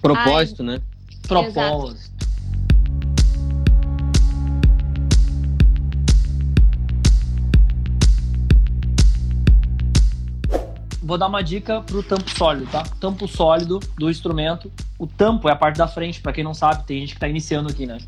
[0.00, 0.80] Propósito, né?
[1.26, 2.11] Propósito.
[11.02, 12.84] Vou dar uma dica pro tampo sólido, tá?
[13.00, 14.70] Tampo sólido do instrumento.
[14.98, 17.28] O tampo é a parte da frente, pra quem não sabe, tem gente que tá
[17.28, 17.98] iniciando aqui, né?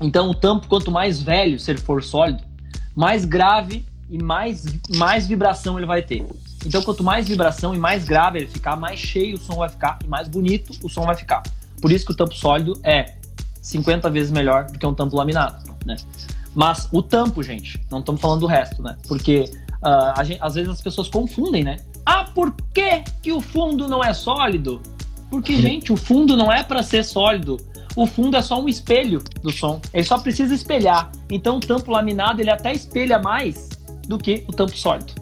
[0.00, 2.42] Então o tampo, quanto mais velho se ele for sólido,
[2.94, 4.64] mais grave e mais,
[4.96, 6.26] mais vibração ele vai ter.
[6.64, 9.98] Então quanto mais vibração e mais grave ele ficar, mais cheio o som vai ficar
[10.04, 11.42] e mais bonito o som vai ficar.
[11.80, 13.14] Por isso que o tampo sólido é
[13.62, 15.96] 50 vezes melhor do que um tampo laminado, né?
[16.54, 18.96] Mas o tampo, gente, não estamos falando do resto, né?
[19.06, 19.50] Porque
[19.82, 21.78] ah, a gente- às vezes as pessoas confundem, né?
[22.12, 24.82] Ah, por que, que o fundo não é sólido?
[25.30, 27.56] Porque, gente, o fundo não é para ser sólido.
[27.94, 29.80] O fundo é só um espelho do som.
[29.94, 31.12] Ele só precisa espelhar.
[31.30, 33.68] Então, o tampo laminado ele até espelha mais
[34.08, 35.12] do que o tampo sólido.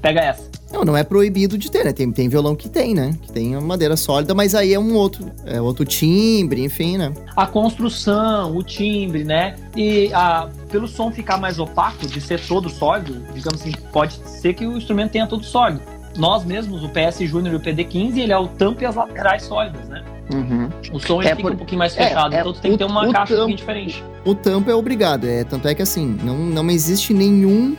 [0.00, 0.50] Pega essa.
[0.72, 1.92] Não, não é proibido de ter, né?
[1.92, 3.14] Tem, tem violão que tem, né?
[3.22, 7.12] Que tem uma madeira sólida, mas aí é um outro, é outro timbre, enfim, né?
[7.36, 9.56] a construção, o timbre, né?
[9.76, 14.54] E a, pelo som ficar mais opaco, de ser todo sólido, digamos assim, pode ser
[14.54, 15.80] que o instrumento tenha todo sólido.
[16.16, 19.42] Nós mesmos, o PS Júnior e o PD15, ele é o tampo e as laterais
[19.44, 20.02] sólidas, né?
[20.92, 22.72] O som ele É fica por- um pouquinho mais é, fechado, é, então tu tem
[22.72, 24.04] que ter uma caixa um tampo- pouquinho diferente.
[24.24, 27.76] O tampo é obrigado, é tanto é que assim, não, não existe nenhum,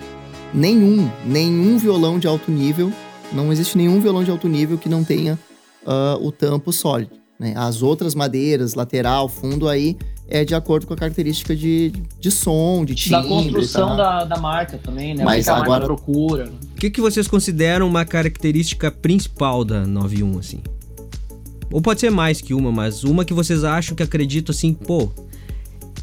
[0.53, 2.91] nenhum, nenhum violão de alto nível,
[3.31, 5.37] não existe nenhum violão de alto nível que não tenha
[5.85, 7.11] ah, o tampo sólido.
[7.39, 7.53] Né?
[7.57, 12.85] As outras madeiras, lateral, fundo aí é de acordo com a característica de, de som,
[12.85, 13.21] de timbre.
[13.21, 13.95] Da construção tá?
[13.95, 15.23] da, da marca também, né?
[15.23, 16.51] Mas agora- procura.
[16.71, 20.61] O que, que vocês consideram uma característica principal da 91, assim?
[21.71, 25.09] Ou pode ser mais que uma, mas uma que vocês acham que acreditam assim, pô,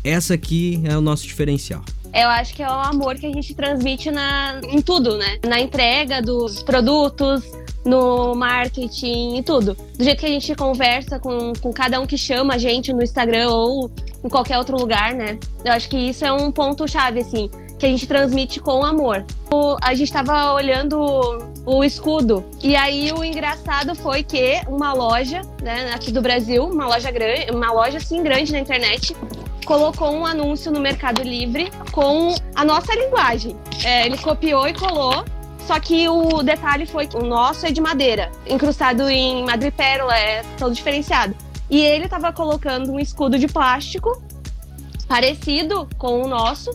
[0.03, 1.85] essa aqui é o nosso diferencial.
[2.13, 5.39] Eu acho que é o amor que a gente transmite na, em tudo, né?
[5.47, 7.43] Na entrega dos produtos,
[7.85, 9.75] no marketing e tudo.
[9.97, 13.03] Do jeito que a gente conversa com, com cada um que chama a gente no
[13.03, 13.91] Instagram ou
[14.25, 15.39] em qualquer outro lugar, né?
[15.65, 19.25] Eu acho que isso é um ponto-chave, assim, que a gente transmite com amor.
[19.51, 21.01] O- a gente tava olhando
[21.65, 26.67] o, o escudo, e aí o engraçado foi que uma loja, né, aqui do Brasil,
[26.67, 29.17] uma loja grande, uma loja assim grande na internet,
[29.65, 33.57] colocou um anúncio no Mercado Livre com a nossa linguagem.
[33.85, 35.25] É, ele copiou e colou,
[35.67, 40.75] só que o detalhe foi o nosso é de madeira, incrustado em madrepérola, é todo
[40.75, 41.35] diferenciado.
[41.69, 44.21] E ele tava colocando um escudo de plástico
[45.07, 46.71] parecido com o nosso,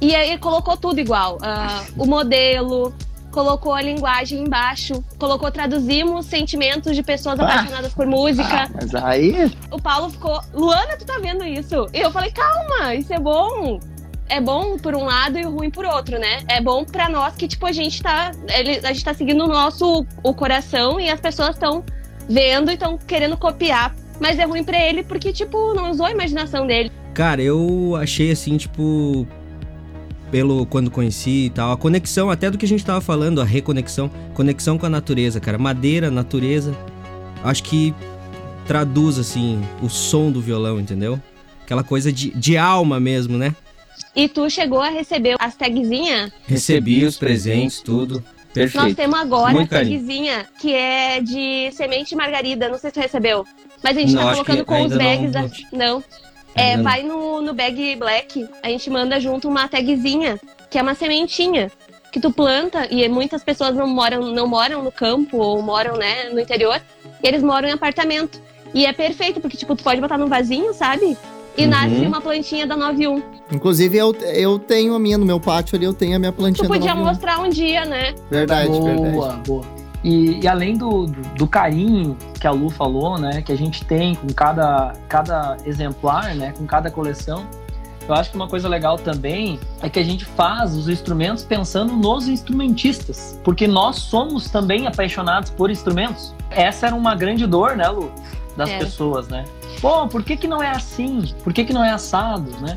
[0.00, 1.38] e aí colocou tudo igual.
[1.40, 2.94] Ah, o modelo,
[3.34, 7.42] colocou a linguagem embaixo, colocou traduzimos sentimentos de pessoas Ah.
[7.44, 8.70] apaixonadas por música.
[8.72, 9.50] Mas aí.
[9.72, 11.88] O Paulo ficou, Luana, tu tá vendo isso?
[11.92, 13.80] E eu falei, calma, isso é bom.
[14.28, 16.44] É bom por um lado e ruim por outro, né?
[16.48, 18.30] É bom pra nós que, tipo, a gente tá.
[18.56, 21.84] ele- a gente tá seguindo o nosso o coração e as pessoas estão
[22.28, 23.94] vendo e estão querendo copiar.
[24.20, 26.90] Mas é ruim pra ele porque, tipo, não usou a imaginação dele.
[27.12, 29.26] Cara, eu achei assim, tipo.
[30.34, 33.44] Pelo quando conheci e tal, a conexão até do que a gente tava falando, a
[33.44, 35.56] reconexão, conexão com a natureza, cara.
[35.56, 36.76] Madeira, natureza.
[37.44, 37.94] Acho que
[38.66, 41.20] traduz, assim, o som do violão, entendeu?
[41.62, 43.54] Aquela coisa de, de alma mesmo, né?
[44.16, 46.32] E tu chegou a receber as tagzinhas?
[46.48, 48.20] Recebi os presentes, tudo.
[48.52, 48.82] Perfeito.
[48.86, 50.00] Nós temos agora Muito a carinho.
[50.00, 52.68] tagzinha que é de semente margarida.
[52.68, 53.46] Não sei se tu recebeu.
[53.84, 55.78] Mas a gente Não, tá colocando com os ainda não- bags da.
[55.78, 56.02] Não.
[56.54, 56.84] É, Ainda não.
[56.84, 60.38] vai no, no bag black, a gente manda junto uma tagzinha,
[60.70, 61.70] que é uma sementinha.
[62.12, 66.30] Que tu planta, e muitas pessoas não moram, não moram no campo ou moram, né,
[66.32, 66.80] no interior,
[67.22, 68.40] e eles moram em apartamento.
[68.72, 71.16] E é perfeito, porque, tipo, tu pode botar num vasinho, sabe?
[71.56, 71.70] E Uhum.
[71.70, 73.20] nasce uma plantinha da 91.
[73.52, 76.64] Inclusive, eu, eu tenho a minha no meu pátio ali, eu tenho a minha plantinha
[76.66, 77.04] Tu da podia 91.
[77.04, 78.14] mostrar um dia, né?
[78.30, 79.40] Verdade, boa, verdade.
[79.48, 79.64] boa.
[80.04, 83.84] E, e além do, do, do carinho que a Lu falou, né, que a gente
[83.86, 87.46] tem com cada, cada exemplar, né, com cada coleção,
[88.06, 91.94] eu acho que uma coisa legal também é que a gente faz os instrumentos pensando
[91.94, 96.34] nos instrumentistas, porque nós somos também apaixonados por instrumentos.
[96.50, 98.12] Essa era uma grande dor, né, Lu,
[98.58, 98.78] das É.
[98.78, 99.44] pessoas, né?
[99.80, 101.34] Pô, por que que não é assim?
[101.42, 102.76] Por que que não é assado, né?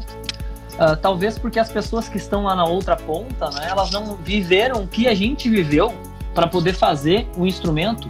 [0.79, 4.83] Ah, talvez porque as pessoas que estão lá na outra ponta, né, elas não viveram
[4.83, 5.93] o que a gente viveu
[6.37, 8.07] para poder fazer um instrumento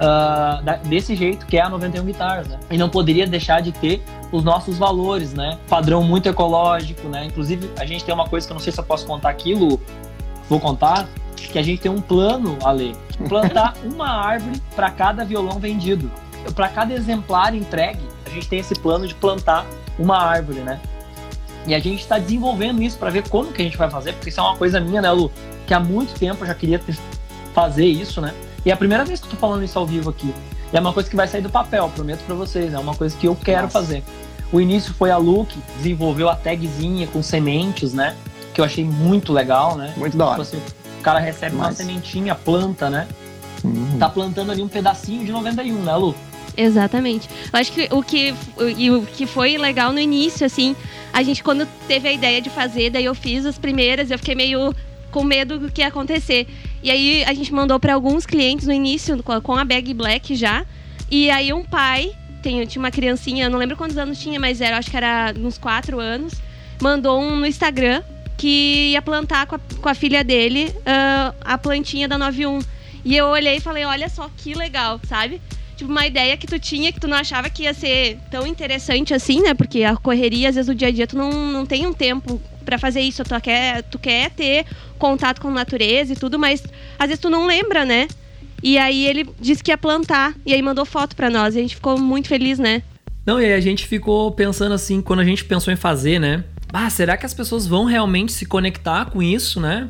[0.00, 2.58] ah, da- desse jeito que é a 91 Guitars, né?
[2.72, 5.58] E não poderia deixar de ter os nossos valores, né?
[5.68, 7.24] Padrão muito ecológico, né?
[7.26, 9.54] Inclusive, a gente tem uma coisa que eu não sei se eu posso contar aqui,
[9.54, 9.80] Lu,
[10.50, 12.96] vou contar, que a gente tem um plano, Ale,
[13.28, 16.10] plantar uma árvore para cada violão vendido.
[16.56, 19.64] Para cada exemplar entregue, a gente tem esse plano de plantar
[19.96, 20.80] uma árvore, né?
[21.64, 24.30] E a gente está desenvolvendo isso para ver como que a gente vai fazer, porque
[24.30, 25.30] isso é uma coisa minha, né, Lu?
[25.66, 26.96] Que há muito tempo eu já queria ter-
[27.54, 28.34] fazer isso, né?
[28.64, 30.32] E é a primeira vez que eu tô falando isso ao vivo aqui.
[30.72, 32.74] E é uma coisa que vai sair do papel, prometo para vocês.
[32.74, 33.72] É uma coisa que eu quero Nossa.
[33.80, 34.02] fazer.
[34.52, 38.16] O início foi a Lu que desenvolveu a tagzinha com sementes, né?
[38.52, 39.92] Que eu achei muito legal, né?
[39.96, 40.42] Muito da Tipo hora.
[40.42, 40.60] assim,
[40.98, 43.06] o cara recebe uma Mas- sementinha, planta, né?
[43.64, 43.98] Uhum.
[43.98, 46.14] Tá plantando ali um pedacinho de 91, né, Lu?
[46.56, 47.28] Exatamente.
[47.52, 50.74] Eu acho que o que, o- e o que foi legal no início, assim,
[51.12, 54.34] a gente quando teve a ideia de fazer, daí eu fiz as primeiras, eu fiquei
[54.34, 54.74] meio
[55.10, 56.46] com medo do que ia acontecer.
[56.82, 60.64] E aí a gente mandou para alguns clientes no início com a- bag black já.
[61.10, 62.12] E aí um pai,
[62.42, 65.58] tem, tinha uma criancinha, não lembro quantos anos tinha, mas era, acho que era uns
[65.58, 66.34] quatro anos,
[66.80, 68.02] mandou um no Instagram
[68.36, 72.60] que ia plantar com a, com a filha dele ah, a plantinha da 91.
[73.04, 75.40] E eu olhei e falei, olha só que legal, sabe?
[75.76, 79.14] Tipo, uma ideia que tu tinha que tu não achava que ia ser tão interessante
[79.14, 79.54] assim, né?
[79.54, 82.40] Porque a correria, às vezes, do dia a dia, tu não, não tem um tempo
[82.68, 83.24] pra fazer isso.
[83.24, 84.66] Tu quer, tu quer ter
[84.98, 86.62] contato com a natureza e tudo, mas
[86.98, 88.08] às vezes tu não lembra, né?
[88.62, 91.62] E aí ele disse que ia plantar, e aí mandou foto pra nós, e a
[91.62, 92.82] gente ficou muito feliz, né?
[93.24, 96.44] Não, e a gente ficou pensando assim, quando a gente pensou em fazer, né?
[96.70, 99.88] Ah, será que as pessoas vão realmente se conectar com isso, né?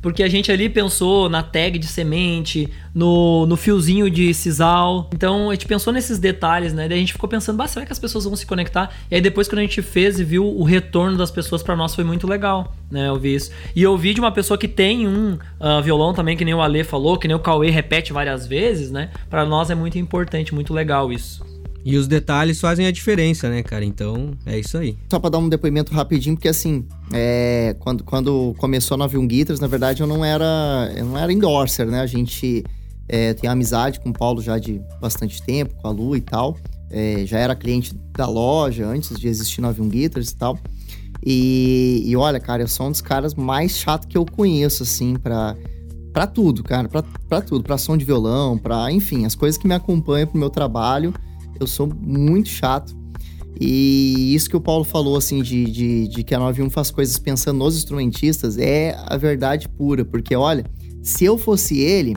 [0.00, 5.10] Porque a gente ali pensou na tag de semente, no, no fiozinho de sisal.
[5.14, 6.88] Então a gente pensou nesses detalhes, né?
[6.88, 8.94] Daí a gente ficou pensando, será que as pessoas vão se conectar?
[9.10, 11.94] E aí depois quando a gente fez e viu o retorno das pessoas pra nós
[11.94, 13.08] foi muito legal, né?
[13.08, 13.50] Eu vi isso.
[13.74, 16.62] E eu vi de uma pessoa que tem um ah, violão também, que nem o
[16.62, 19.10] Ale falou, que nem o Cauê repete várias vezes, né?
[19.28, 21.44] Pra nós é muito importante, muito legal isso.
[21.86, 23.84] E os detalhes fazem a diferença, né, cara?
[23.84, 24.98] Então, é isso aí.
[25.08, 29.60] Só pra dar um depoimento rapidinho, porque assim, é, quando, quando começou a 91 Guitars,
[29.60, 32.00] na verdade eu não era, eu não era endorser, né?
[32.00, 32.64] A gente
[33.08, 36.56] é, tem amizade com o Paulo já de bastante tempo, com a Lu e tal.
[36.90, 40.58] É, já era cliente da loja antes de existir 91 Guitars e tal.
[41.24, 45.14] E, e olha, cara, eu sou um dos caras mais chato que eu conheço, assim,
[45.14, 45.54] pra,
[46.12, 46.88] pra tudo, cara.
[46.88, 47.62] Pra, pra tudo.
[47.62, 51.14] Pra som de violão, pra, enfim, as coisas que me acompanham pro meu trabalho.
[51.60, 52.96] Eu sou muito chato.
[53.58, 57.18] E isso que o Paulo falou, assim, de, de, de que a 91 faz coisas
[57.18, 60.04] pensando nos instrumentistas, é a verdade pura.
[60.04, 60.64] Porque, olha,
[61.02, 62.14] se eu fosse ele,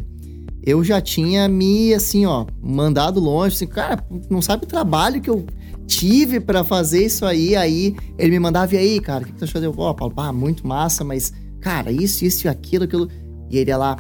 [0.63, 3.56] eu já tinha me, assim, ó, mandado longe.
[3.56, 5.45] Assim, cara, não sabe o trabalho que eu
[5.88, 7.56] tive pra fazer isso aí.
[7.56, 9.62] Aí ele me mandava, e aí, cara, o que, que tu achou?
[9.62, 13.10] Eu, ó, Paulo, pá, muito massa, mas, cara, isso, isso e aquilo, aquilo.
[13.49, 13.97] E ele ia lá,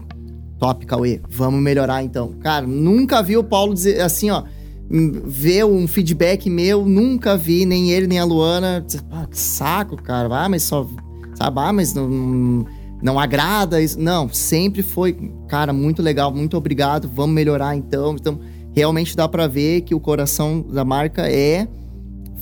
[0.59, 2.33] top, Cauê, vamos melhorar então.
[2.33, 4.43] Cara, nunca vi o Paulo dizer assim, ó,
[4.89, 8.85] ver um feedback meu, nunca vi, nem ele, nem a Luana.
[9.11, 10.27] Ah, que saco, cara.
[10.31, 10.87] Ah, mas só.
[11.35, 12.65] Sabe, ah, mas não,
[13.01, 13.99] não agrada isso.
[13.99, 15.13] Não, sempre foi,
[15.47, 18.15] cara, muito legal, muito obrigado, vamos melhorar então.
[18.15, 18.39] Então,
[18.75, 21.67] realmente dá pra ver que o coração da marca é,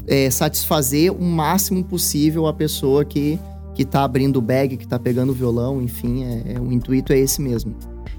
[0.07, 3.37] é satisfazer o máximo possível a pessoa que,
[3.75, 7.11] que tá abrindo o bag, que tá pegando o violão, enfim, é, é- o intuito
[7.13, 7.75] é esse mesmo.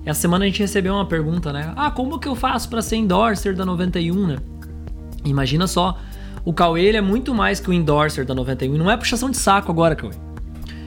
[0.08, 1.70] Essa semana a gente recebeu uma pergunta, né?
[1.76, 4.36] Ah, como que eu faço pra ser endorser da 91, né?
[5.22, 5.98] Imagina só,
[6.46, 8.74] o Cauê ele é muito mais que o endorser da 91.
[8.74, 10.14] E não é puxação de saco agora, Cauê.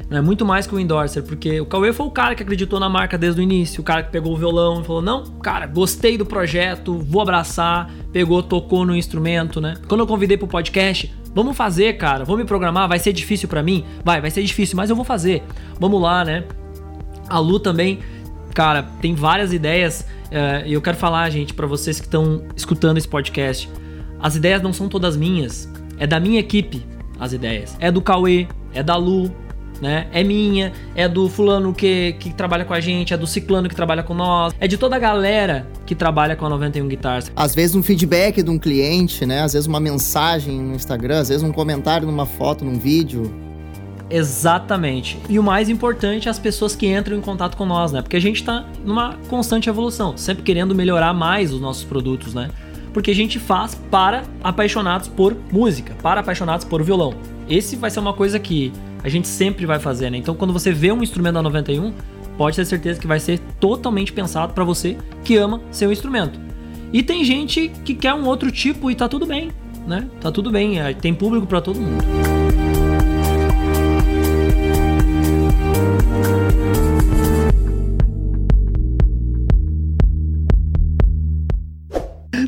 [0.10, 2.80] Não é muito mais que o endorser, porque o Cauê foi o cara que acreditou
[2.80, 5.68] na marca desde o início, o cara que pegou o violão e falou: Não, cara,
[5.68, 7.92] gostei do projeto, vou abraçar.
[8.12, 9.76] Pegou, tocou no instrumento, né?
[9.88, 13.62] Quando eu convidei pro podcast, vamos fazer, cara, vou me programar, vai ser difícil pra
[13.62, 13.86] mim?
[14.04, 15.44] Vai, vai ser difícil, mas eu vou fazer.
[15.80, 16.44] Vamos lá, né?
[17.30, 18.00] A Lu também
[18.54, 20.06] cara, tem várias ideias.
[20.32, 23.70] eh, E eu quero falar, gente, pra vocês que estão escutando esse podcast.
[24.20, 25.68] As ideias não são todas minhas.
[25.98, 26.86] É da minha equipe
[27.20, 27.76] as ideias.
[27.80, 29.32] É do Cauê, é da Lu,
[29.80, 30.08] né?
[30.12, 33.76] É minha, é do fulano que, que trabalha com a gente, é do ciclano que
[33.76, 37.32] trabalha com nós, é de toda a galera que trabalha com a 91 Guitars.
[37.36, 39.42] Às vezes um feedback de um cliente, né?
[39.42, 43.32] Às vezes uma mensagem no Instagram, às vezes um comentário numa foto, num vídeo.
[44.12, 45.18] Exatamente.
[45.30, 48.02] E o mais importante é as pessoas que entram em contato com nós, né?
[48.02, 52.50] Porque a gente tá numa constante evolução, sempre querendo melhorar mais os nossos produtos, né?
[52.94, 57.14] Porque a gente faz para apaixonados por música, para apaixonados por violão.
[57.50, 58.72] Esse vai ser uma coisa que
[59.04, 60.18] a gente sempre vai fazer, né?
[60.18, 61.94] Então quando você vê um instrumento da 91,
[62.38, 66.40] pode ter certeza que vai ser totalmente pensado para você que ama seu instrumento.
[66.92, 69.52] E tem gente que quer um outro tipo e tá tudo bem,
[69.88, 70.08] né?
[70.20, 72.41] Tá tudo bem, é, tem público para todo mundo.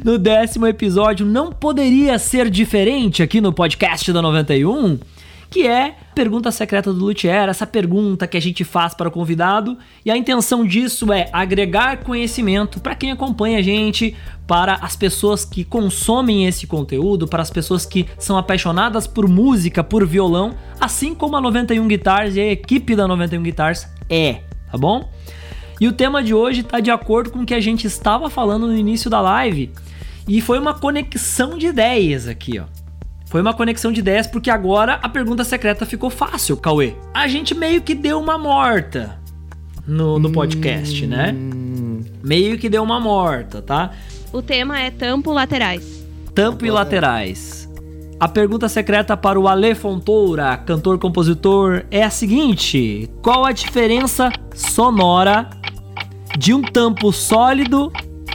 [0.03, 4.99] No décimo episódio não poderia ser diferente aqui no podcast da 91,
[5.49, 9.77] que é pergunta secreta do Luthier, essa pergunta que a gente faz para o convidado,
[10.05, 14.13] e a intenção disso é agregar conhecimento para quem acompanha a gente,
[14.45, 19.85] para as pessoas que consomem esse conteúdo, para as pessoas que são apaixonadas por música,
[19.85, 24.77] por violão, assim como a 91 Guitars e a equipe da 91 Guitars é, tá
[24.77, 25.09] bom?
[25.83, 28.67] E o tema de hoje está de acordo com o que a gente estava falando
[28.67, 29.69] no início da live.
[30.25, 32.63] E foi uma conexão de ideias aqui, ó.
[33.25, 36.93] Foi uma conexão de ideias porque agora a pergunta secreta ficou fácil, Cauê.
[37.13, 39.19] A gente meio que deu uma morta
[39.85, 41.33] no, no podcast, né?
[41.33, 43.91] Hum, Meio que deu uma morta, tá?
[44.31, 46.07] O tema é tampo laterais.
[46.33, 47.69] Tampo e laterais.
[48.17, 55.49] A pergunta secreta para o Ale Fontoura, cantor-compositor, é a seguinte: qual a diferença sonora
[56.37, 57.91] de um tampo sólido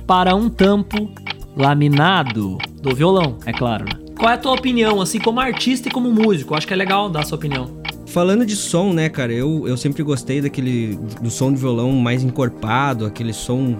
[0.06, 1.10] para um tampo
[1.56, 2.58] laminado?
[2.80, 3.84] Do violão, é claro.
[3.84, 3.92] né?
[4.16, 6.54] Qual é a tua opinião, assim, como artista e como músico?
[6.54, 7.78] Acho que é legal dar a sua opinião.
[8.06, 12.24] Falando de som, né, cara, eu, eu sempre gostei daquele do som de violão mais
[12.24, 13.76] encorpado, aquele som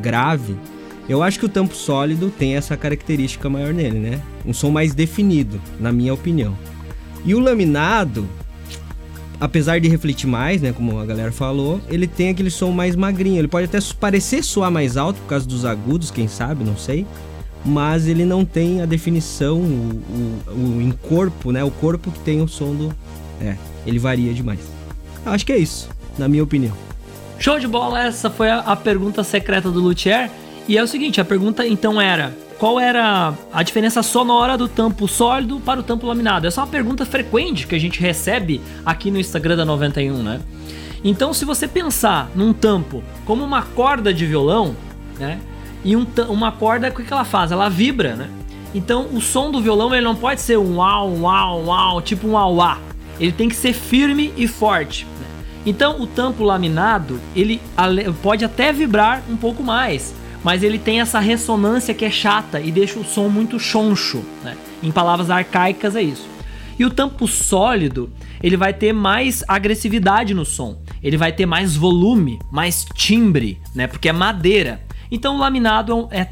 [0.00, 0.56] grave.
[1.08, 4.22] Eu acho que o tampo sólido tem essa característica maior nele, né?
[4.46, 6.56] Um som mais definido, na minha opinião.
[7.24, 8.26] E o laminado,
[9.42, 13.40] apesar de refletir mais, né, como a galera falou, ele tem aquele som mais magrinho.
[13.40, 17.04] Ele pode até parecer soar mais alto por causa dos agudos, quem sabe, não sei.
[17.64, 20.00] Mas ele não tem a definição, o,
[20.48, 21.62] o, o encorpo, né?
[21.64, 22.94] O corpo que tem o som do.
[23.40, 24.60] É, ele varia demais.
[25.26, 26.76] Acho que é isso, na minha opinião.
[27.38, 30.30] Show de bola, essa foi a, a pergunta secreta do Luthier.
[30.68, 35.08] E é o seguinte, a pergunta então era: qual era a diferença sonora do tampo
[35.08, 36.46] sólido para o tampo laminado?
[36.46, 40.40] Essa é uma pergunta frequente que a gente recebe aqui no Instagram da 91, né?
[41.02, 44.76] Então, se você pensar num tampo como uma corda de violão,
[45.18, 45.40] né?
[45.84, 47.50] E um uma corda, o que ela faz?
[47.50, 48.30] Ela vibra, né?
[48.72, 52.38] Então, o som do violão ele não pode ser um uau, uau, uau, tipo um
[52.38, 52.78] auá.
[53.18, 55.04] Ele tem que ser firme e forte.
[55.04, 55.26] né?
[55.66, 57.60] Então, o tampo laminado, ele
[58.22, 62.70] pode até vibrar um pouco mais, mas ele tem essa ressonância que é chata e
[62.70, 64.56] deixa o som muito choncho, né?
[64.82, 66.26] Em palavras arcaicas é isso.
[66.78, 68.10] E o tampo sólido,
[68.42, 70.82] ele vai ter mais agressividade no som.
[71.02, 73.86] Ele vai ter mais volume, mais timbre, né?
[73.86, 74.80] Porque é madeira.
[75.10, 76.28] Então o laminado é, é-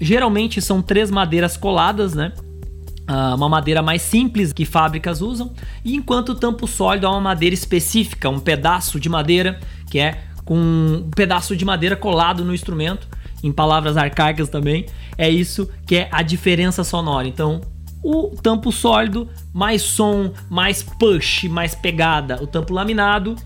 [0.00, 2.32] geralmente são três madeiras coladas, né?
[3.06, 5.52] Ah, uma madeira mais simples que fábricas usam,
[5.84, 10.22] e enquanto o tampo sólido é uma madeira específica, um pedaço de madeira que é
[10.44, 13.06] com um pedaço de madeira colado no instrumento,
[13.44, 14.86] em palavras arcaicas também,
[15.18, 17.28] é isso que é a diferença sonora.
[17.28, 17.60] Então,
[18.02, 22.42] o tampo sólido, mais som, mais push, mais pegada.
[22.42, 23.36] O tampo laminado,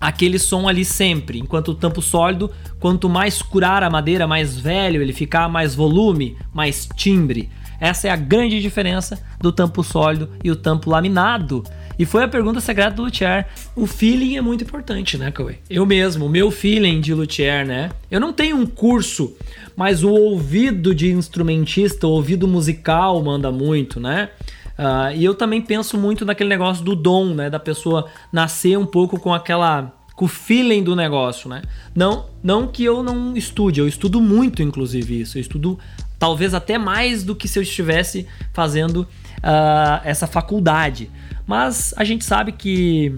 [0.00, 1.38] aquele som ali sempre.
[1.38, 6.36] Enquanto o tampo sólido, quanto mais curar a madeira, mais velho ele ficar, mais volume,
[6.52, 7.48] mais timbre.
[7.80, 11.64] Essa é a grande diferença do tampo sólido e o tampo laminado.
[11.98, 13.46] E foi a pergunta secreta do Luthier.
[13.76, 15.56] O feeling é muito importante, né, Cauê?
[15.68, 17.90] Eu mesmo, o meu feeling de Luthier, né?
[18.10, 19.36] Eu não tenho um curso,
[19.76, 24.30] mas o ouvido de instrumentista, o ouvido musical manda muito, né?
[24.76, 27.50] Ah, e eu também penso muito naquele negócio do dom, né?
[27.50, 29.92] Da pessoa nascer um pouco com aquela.
[30.16, 31.62] com o feeling do negócio, né?
[31.94, 35.36] Não, não que eu não estude, eu estudo muito, inclusive, isso.
[35.36, 35.78] Eu estudo
[36.18, 39.06] talvez até mais do que se eu estivesse fazendo
[39.42, 41.10] ah, essa faculdade.
[41.46, 43.14] Mas a gente sabe que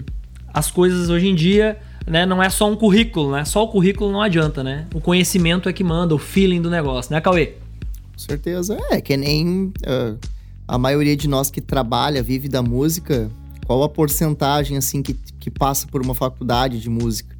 [0.53, 1.77] as coisas hoje em dia.
[2.07, 3.43] Né, não é só um currículo, né?
[3.45, 4.85] Só o currículo não adianta, né?
[4.93, 7.53] O conhecimento é que manda, o feeling do negócio, né, Cauê?
[8.13, 8.77] Com certeza.
[8.91, 10.13] É, que nem ah,
[10.67, 13.31] a maioria de nós que trabalha, vive da música,
[13.65, 17.35] qual a porcentagem, assim, que, que passa por uma faculdade de música?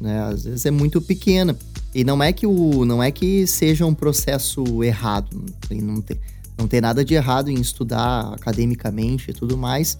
[0.00, 0.22] né?
[0.22, 1.56] Às vezes é muito pequena.
[1.94, 6.16] E não é que o não é que seja um processo errado, não tem,
[6.60, 9.96] não tem nada de errado em estudar academicamente e tudo mais,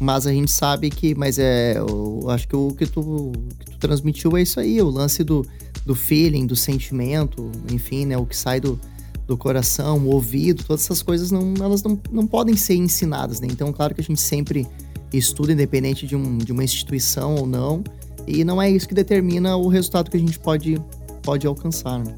[0.00, 3.78] mas a gente sabe que, mas é, eu acho que o que tu, que tu
[3.78, 5.46] transmitiu é isso aí, o lance do,
[5.84, 8.80] do feeling, do sentimento, enfim, né, o que sai do,
[9.26, 13.48] do coração, o ouvido, todas essas coisas não, elas não, não podem ser ensinadas, né?
[13.50, 14.66] Então, claro que a gente sempre
[15.12, 17.82] estuda, independente de, um, de uma instituição ou não,
[18.26, 20.80] e não é isso que determina o resultado que a gente pode,
[21.22, 22.16] pode alcançar, né?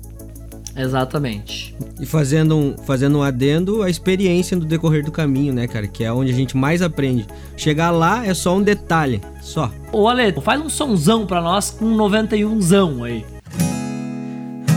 [0.80, 1.74] Exatamente.
[2.00, 5.86] E fazendo um, fazendo um adendo, a experiência no decorrer do caminho, né, cara?
[5.86, 7.26] Que é onde a gente mais aprende.
[7.56, 9.70] Chegar lá é só um detalhe, só.
[9.92, 13.24] Ô, Ale, faz um sonzão pra nós com um 91zão aí.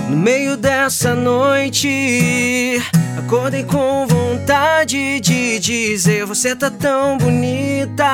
[0.09, 2.79] No meio dessa noite,
[3.17, 8.05] acordei com vontade de dizer: Você tá tão bonita.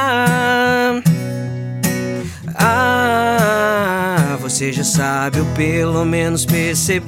[2.55, 4.08] Ah,
[4.49, 7.07] você já sabe, ou pelo menos percebeu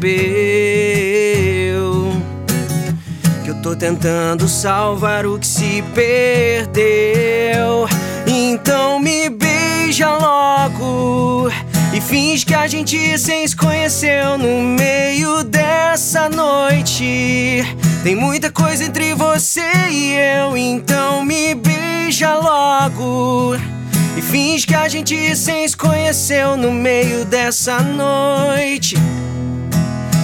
[3.44, 7.90] que eu tô tentando salvar o que se perdeu.
[8.28, 11.50] Então me beija logo
[11.92, 17.64] e finge que a gente se conheceu no meio dessa noite.
[18.04, 23.81] Tem muita coisa entre você e eu, então me beija logo.
[24.18, 28.96] E finge que a gente se conheceu no meio dessa noite.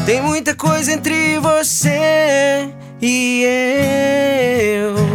[0.06, 2.70] Tem muita coisa entre você
[3.02, 5.08] e eu.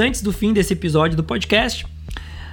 [0.00, 1.84] Antes do fim desse episódio do podcast,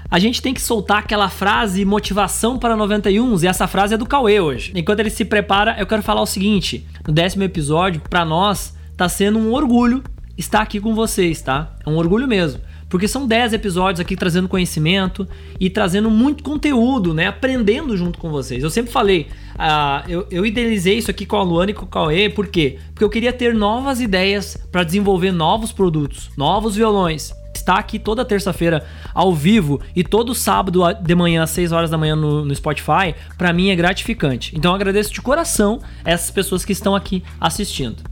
[0.09, 4.05] a gente tem que soltar aquela frase motivação para 91 e essa frase é do
[4.05, 4.71] Cauê hoje.
[4.75, 9.09] Enquanto ele se prepara, eu quero falar o seguinte: no décimo episódio, para nós, tá
[9.09, 10.03] sendo um orgulho
[10.37, 11.75] estar aqui com vocês, tá?
[11.85, 12.61] É um orgulho mesmo.
[12.87, 15.27] Porque são 10 episódios aqui trazendo conhecimento
[15.59, 17.27] e trazendo muito conteúdo, né?
[17.27, 18.63] Aprendendo junto com vocês.
[18.63, 21.87] Eu sempre falei, uh, eu, eu idealizei isso aqui com a Luana e com o
[21.87, 22.77] Cauê, por quê?
[22.91, 27.33] Porque eu queria ter novas ideias para desenvolver novos produtos, novos violões.
[27.65, 31.97] Estar aqui toda terça-feira ao vivo e todo sábado de manhã às 6 horas da
[31.97, 34.55] manhã no, no Spotify, para mim é gratificante.
[34.55, 38.03] Então eu agradeço de coração essas pessoas que estão aqui assistindo.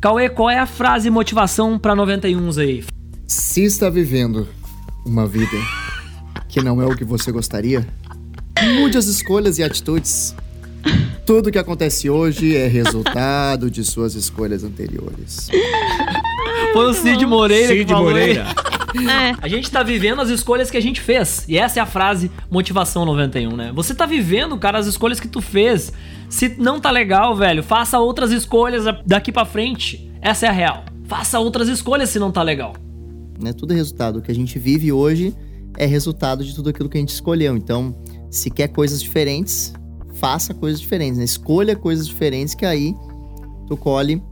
[0.00, 2.84] Cauê, qual é a frase motivação para 91 aí?
[3.24, 4.48] Se está vivendo
[5.06, 5.56] uma vida
[6.48, 7.86] que não é o que você gostaria,
[8.80, 10.34] mude as escolhas e atitudes.
[11.24, 15.48] Tudo que acontece hoje é resultado de suas escolhas anteriores.
[16.72, 18.46] Foi o Cid Moreira Cid que falou Moreira.
[19.08, 19.34] É.
[19.40, 21.44] A gente tá vivendo as escolhas que a gente fez.
[21.48, 23.72] E essa é a frase motivação 91, né?
[23.74, 25.92] Você tá vivendo, cara, as escolhas que tu fez.
[26.28, 30.10] Se não tá legal, velho, faça outras escolhas daqui para frente.
[30.20, 30.84] Essa é a real.
[31.04, 32.74] Faça outras escolhas se não tá legal.
[33.40, 33.52] Né?
[33.52, 34.18] Tudo é resultado.
[34.18, 35.34] O que a gente vive hoje
[35.76, 37.56] é resultado de tudo aquilo que a gente escolheu.
[37.56, 37.94] Então,
[38.30, 39.72] se quer coisas diferentes,
[40.14, 41.24] faça coisas diferentes, né?
[41.24, 42.94] Escolha coisas diferentes que aí
[43.66, 44.22] tu colhe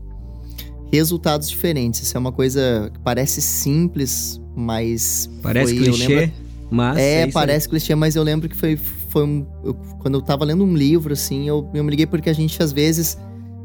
[0.93, 2.03] resultados diferentes.
[2.03, 6.33] Isso é uma coisa que parece simples, mas Parece foi, clichê, lembro-
[6.71, 6.99] mas.
[6.99, 7.33] é, aí.
[7.33, 10.75] parece clichê, mas eu lembro que foi, foi um, eu- quando eu tava lendo um
[10.75, 13.19] livro, assim, eu, eu me liguei porque a gente às vezes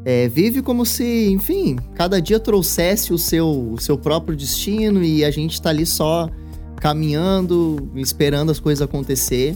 [0.03, 5.23] é, vive como se, enfim, cada dia trouxesse o seu, o seu próprio destino e
[5.23, 6.27] a gente tá ali só
[6.77, 9.55] caminhando, esperando as coisas acontecer.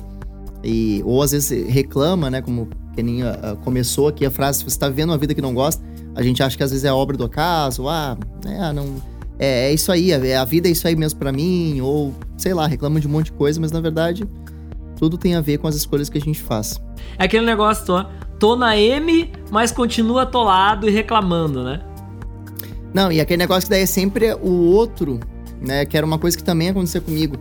[0.64, 2.42] E, ou às vezes reclama, né?
[2.42, 5.34] Como que nem ah, ah, começou aqui a frase, se você tá vivendo uma vida
[5.34, 5.84] que não gosta,
[6.16, 8.86] a gente acha que às vezes é obra do acaso, ah, é, não.
[9.38, 12.54] É, é isso aí, a, a vida é isso aí mesmo pra mim, ou sei
[12.54, 14.28] lá, reclama de um monte de coisa, mas na verdade
[14.96, 16.82] tudo tem a ver com as escolhas que a gente faz.
[17.18, 18.06] É aquele negócio, tô,
[18.40, 21.82] tô na M, mas continua atolado e reclamando, né?
[22.94, 25.20] Não, e aquele negócio que daí é sempre o outro,
[25.62, 25.86] né?
[25.86, 27.36] Que era uma coisa que também acontecia comigo.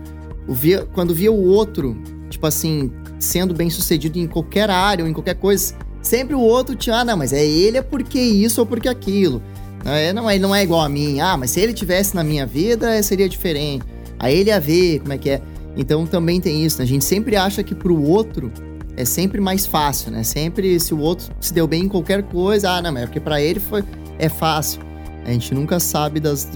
[0.48, 1.96] O via, quando via o outro,
[2.28, 6.74] tipo assim, sendo bem sucedido em qualquer área ou em qualquer coisa, sempre o outro
[6.74, 9.40] tinha, ah, não, mas é ele é porque isso ou porque aquilo.
[9.84, 11.20] É, não, ele não é igual a mim.
[11.20, 13.84] Ah, mas se ele tivesse na minha vida, seria diferente.
[14.18, 15.42] Aí ele ia ver como é que é.
[15.76, 16.84] Então também tem isso, né?
[16.84, 18.50] A gente sempre acha que pro outro
[18.96, 20.22] é sempre mais fácil, né?
[20.22, 23.20] Sempre se o outro se deu bem em qualquer coisa, ah, não, mas é porque
[23.20, 23.84] pra ele foi
[24.18, 24.80] é fácil.
[25.24, 26.48] A gente nunca sabe das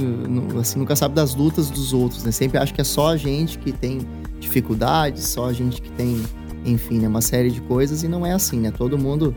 [0.60, 2.30] assim, nunca sabe das lutas dos outros, né?
[2.30, 4.00] Sempre acha que é só a gente que tem
[4.38, 6.22] dificuldades, só a gente que tem,
[6.64, 8.70] enfim, né, uma série de coisas e não é assim, né?
[8.70, 9.34] Todo mundo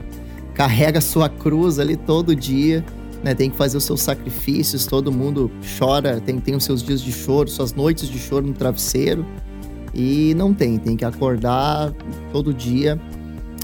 [0.53, 2.85] carrega sua cruz ali todo dia,
[3.23, 3.35] né?
[3.35, 7.11] Tem que fazer os seus sacrifícios, todo mundo chora, tem, tem os seus dias de
[7.11, 9.25] choro, suas noites de choro no travesseiro.
[9.93, 11.93] E não tem, tem que acordar
[12.31, 12.99] todo dia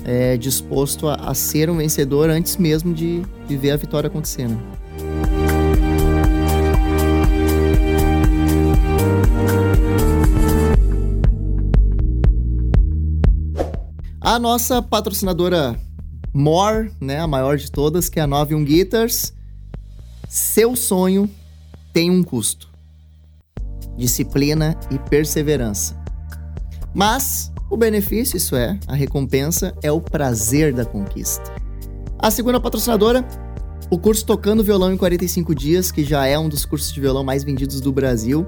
[0.04, 4.56] é, disposto a, a, ser um vencedor antes mesmo de, de ver a vitória acontecendo.
[4.56, 4.78] Né?
[14.22, 15.80] A nossa patrocinadora
[16.34, 19.34] More, né, a maior de todas, que é a 91 Guitars.
[20.28, 21.30] Seu sonho
[21.94, 22.70] tem um custo.
[23.96, 25.98] Disciplina e perseverança.
[26.94, 31.56] Mas o benefício, isso é, a recompensa, é o prazer da conquista.
[32.20, 33.26] A segunda patrocinadora,
[33.90, 37.24] o curso Tocando Violão em 45 Dias, que já é um dos cursos de violão
[37.24, 38.46] mais vendidos do Brasil.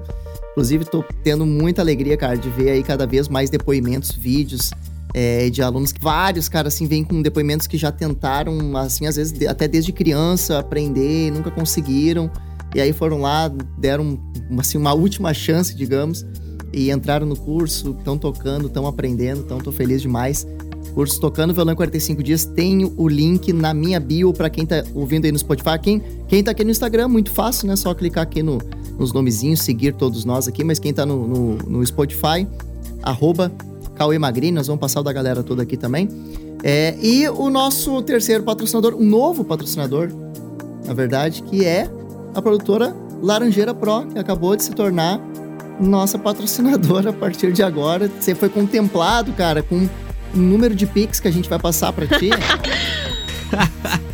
[0.50, 4.70] Inclusive, tô tendo muita alegria, cara, de ver aí cada vez mais depoimentos, vídeos
[5.14, 5.92] é, de alunos.
[6.00, 10.58] Vários, cara, assim, vêm com depoimentos que já tentaram, assim, às vezes até desde criança
[10.58, 12.30] aprender, nunca conseguiram.
[12.74, 13.48] E aí foram lá,
[13.78, 14.18] deram,
[14.58, 16.24] assim, uma última chance, digamos
[16.72, 20.46] e entraram no curso, estão tocando, estão aprendendo, então tô feliz demais.
[20.94, 24.82] Curso Tocando Violão em 45 Dias, tenho o link na minha bio para quem tá
[24.92, 25.78] ouvindo aí no Spotify.
[25.80, 27.76] Quem, quem tá aqui no Instagram, muito fácil, né?
[27.76, 28.58] Só clicar aqui no,
[28.98, 32.46] nos nomezinhos, seguir todos nós aqui, mas quem tá no, no, no Spotify,
[33.02, 33.52] arroba
[34.00, 36.08] Cauê Magrini, nós vamos passar o da galera toda aqui também.
[36.62, 40.08] É, e o nosso terceiro patrocinador, um novo patrocinador,
[40.86, 41.86] na verdade, que é
[42.34, 45.20] a produtora Laranjeira Pro, que acabou de se tornar
[45.78, 48.10] nossa patrocinadora a partir de agora.
[48.18, 49.76] Você foi contemplado, cara, com
[50.34, 52.30] o número de Pix que a gente vai passar para ti.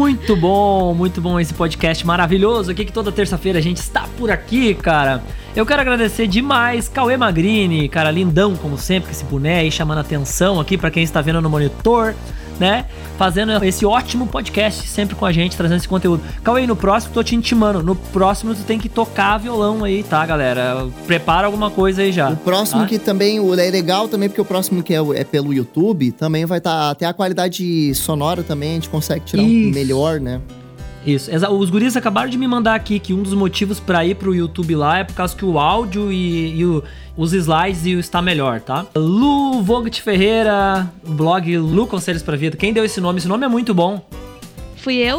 [0.00, 4.30] muito bom, muito bom esse podcast maravilhoso aqui que toda terça-feira a gente está por
[4.30, 5.22] aqui, cara.
[5.54, 9.98] Eu quero agradecer demais Cauê Magrini, cara lindão como sempre, com esse boné aí chamando
[9.98, 12.14] atenção aqui para quem está vendo no monitor
[12.60, 12.84] né?
[13.16, 16.22] Fazendo esse ótimo podcast sempre com a gente, trazendo esse conteúdo.
[16.44, 17.82] Cauê, no próximo tô te intimando.
[17.82, 20.86] No próximo tu tem que tocar violão aí, tá, galera?
[21.06, 22.30] Prepara alguma coisa aí já.
[22.30, 22.86] O próximo tá?
[22.86, 26.44] que também o é legal também, porque o próximo que é, é pelo YouTube, também
[26.44, 29.68] vai estar tá, até a qualidade sonora também, a gente consegue tirar Isso.
[29.68, 30.40] um melhor, né?
[31.06, 31.30] Isso.
[31.52, 34.74] Os guris acabaram de me mandar aqui que um dos motivos para ir pro YouTube
[34.76, 36.82] lá é por causa que o áudio e, e o,
[37.16, 38.84] os slides está melhor, tá?
[38.94, 42.56] Lu Vogt Ferreira, blog Lu Conselhos pra Vida.
[42.56, 43.18] Quem deu esse nome?
[43.18, 44.04] Esse nome é muito bom.
[44.76, 45.18] Fui eu.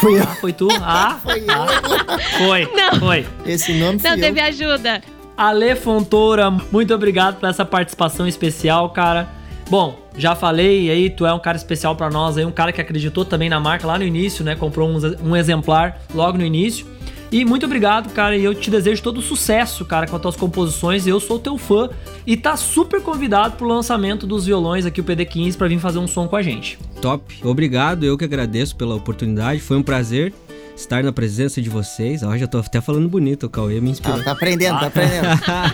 [0.00, 0.22] Fui eu.
[0.22, 0.68] Ah, foi tu?
[0.80, 1.66] Ah, foi ah.
[1.68, 2.46] eu.
[2.46, 3.00] Foi, Não.
[3.00, 3.26] foi.
[3.46, 4.22] Esse nome foi Não, eu.
[4.22, 5.02] teve ajuda.
[5.36, 9.28] Ale Fontoura, muito obrigado por essa participação especial, cara.
[9.70, 12.80] Bom, já falei aí, tu é um cara especial para nós aí, um cara que
[12.80, 14.54] acreditou também na marca lá no início, né?
[14.54, 14.98] Comprou um,
[15.30, 16.86] um exemplar logo no início.
[17.32, 18.36] E muito obrigado, cara.
[18.36, 21.06] E eu te desejo todo sucesso, cara, com as tuas composições.
[21.06, 21.88] Eu sou teu fã
[22.26, 26.06] e tá super convidado pro lançamento dos violões aqui, o PD15, para vir fazer um
[26.06, 26.78] som com a gente.
[27.00, 27.34] Top.
[27.42, 29.60] Obrigado, eu que agradeço pela oportunidade.
[29.60, 30.34] Foi um prazer
[30.76, 32.22] estar na presença de vocês.
[32.22, 34.20] Ó, já tô até falando bonito, o Cauê me inspirou.
[34.20, 35.26] Ah, tá aprendendo, tá aprendendo.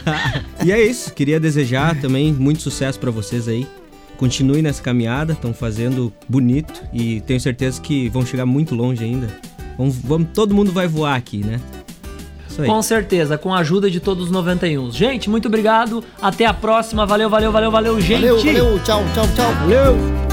[0.65, 1.13] e é isso.
[1.13, 3.67] Queria desejar também muito sucesso para vocês aí.
[4.17, 9.29] Continue nessa caminhada, estão fazendo bonito e tenho certeza que vão chegar muito longe ainda.
[9.77, 11.61] Vamos, vamos, todo mundo vai voar aqui, né?
[12.67, 14.91] Com certeza, com a ajuda de todos os 91.
[14.91, 16.03] Gente, muito obrigado.
[16.21, 17.07] Até a próxima.
[17.07, 18.15] Valeu, valeu, valeu, valeu, gente.
[18.15, 18.83] Valeu, valeu.
[18.83, 19.55] Tchau, tchau, tchau.
[19.61, 20.28] Valeu.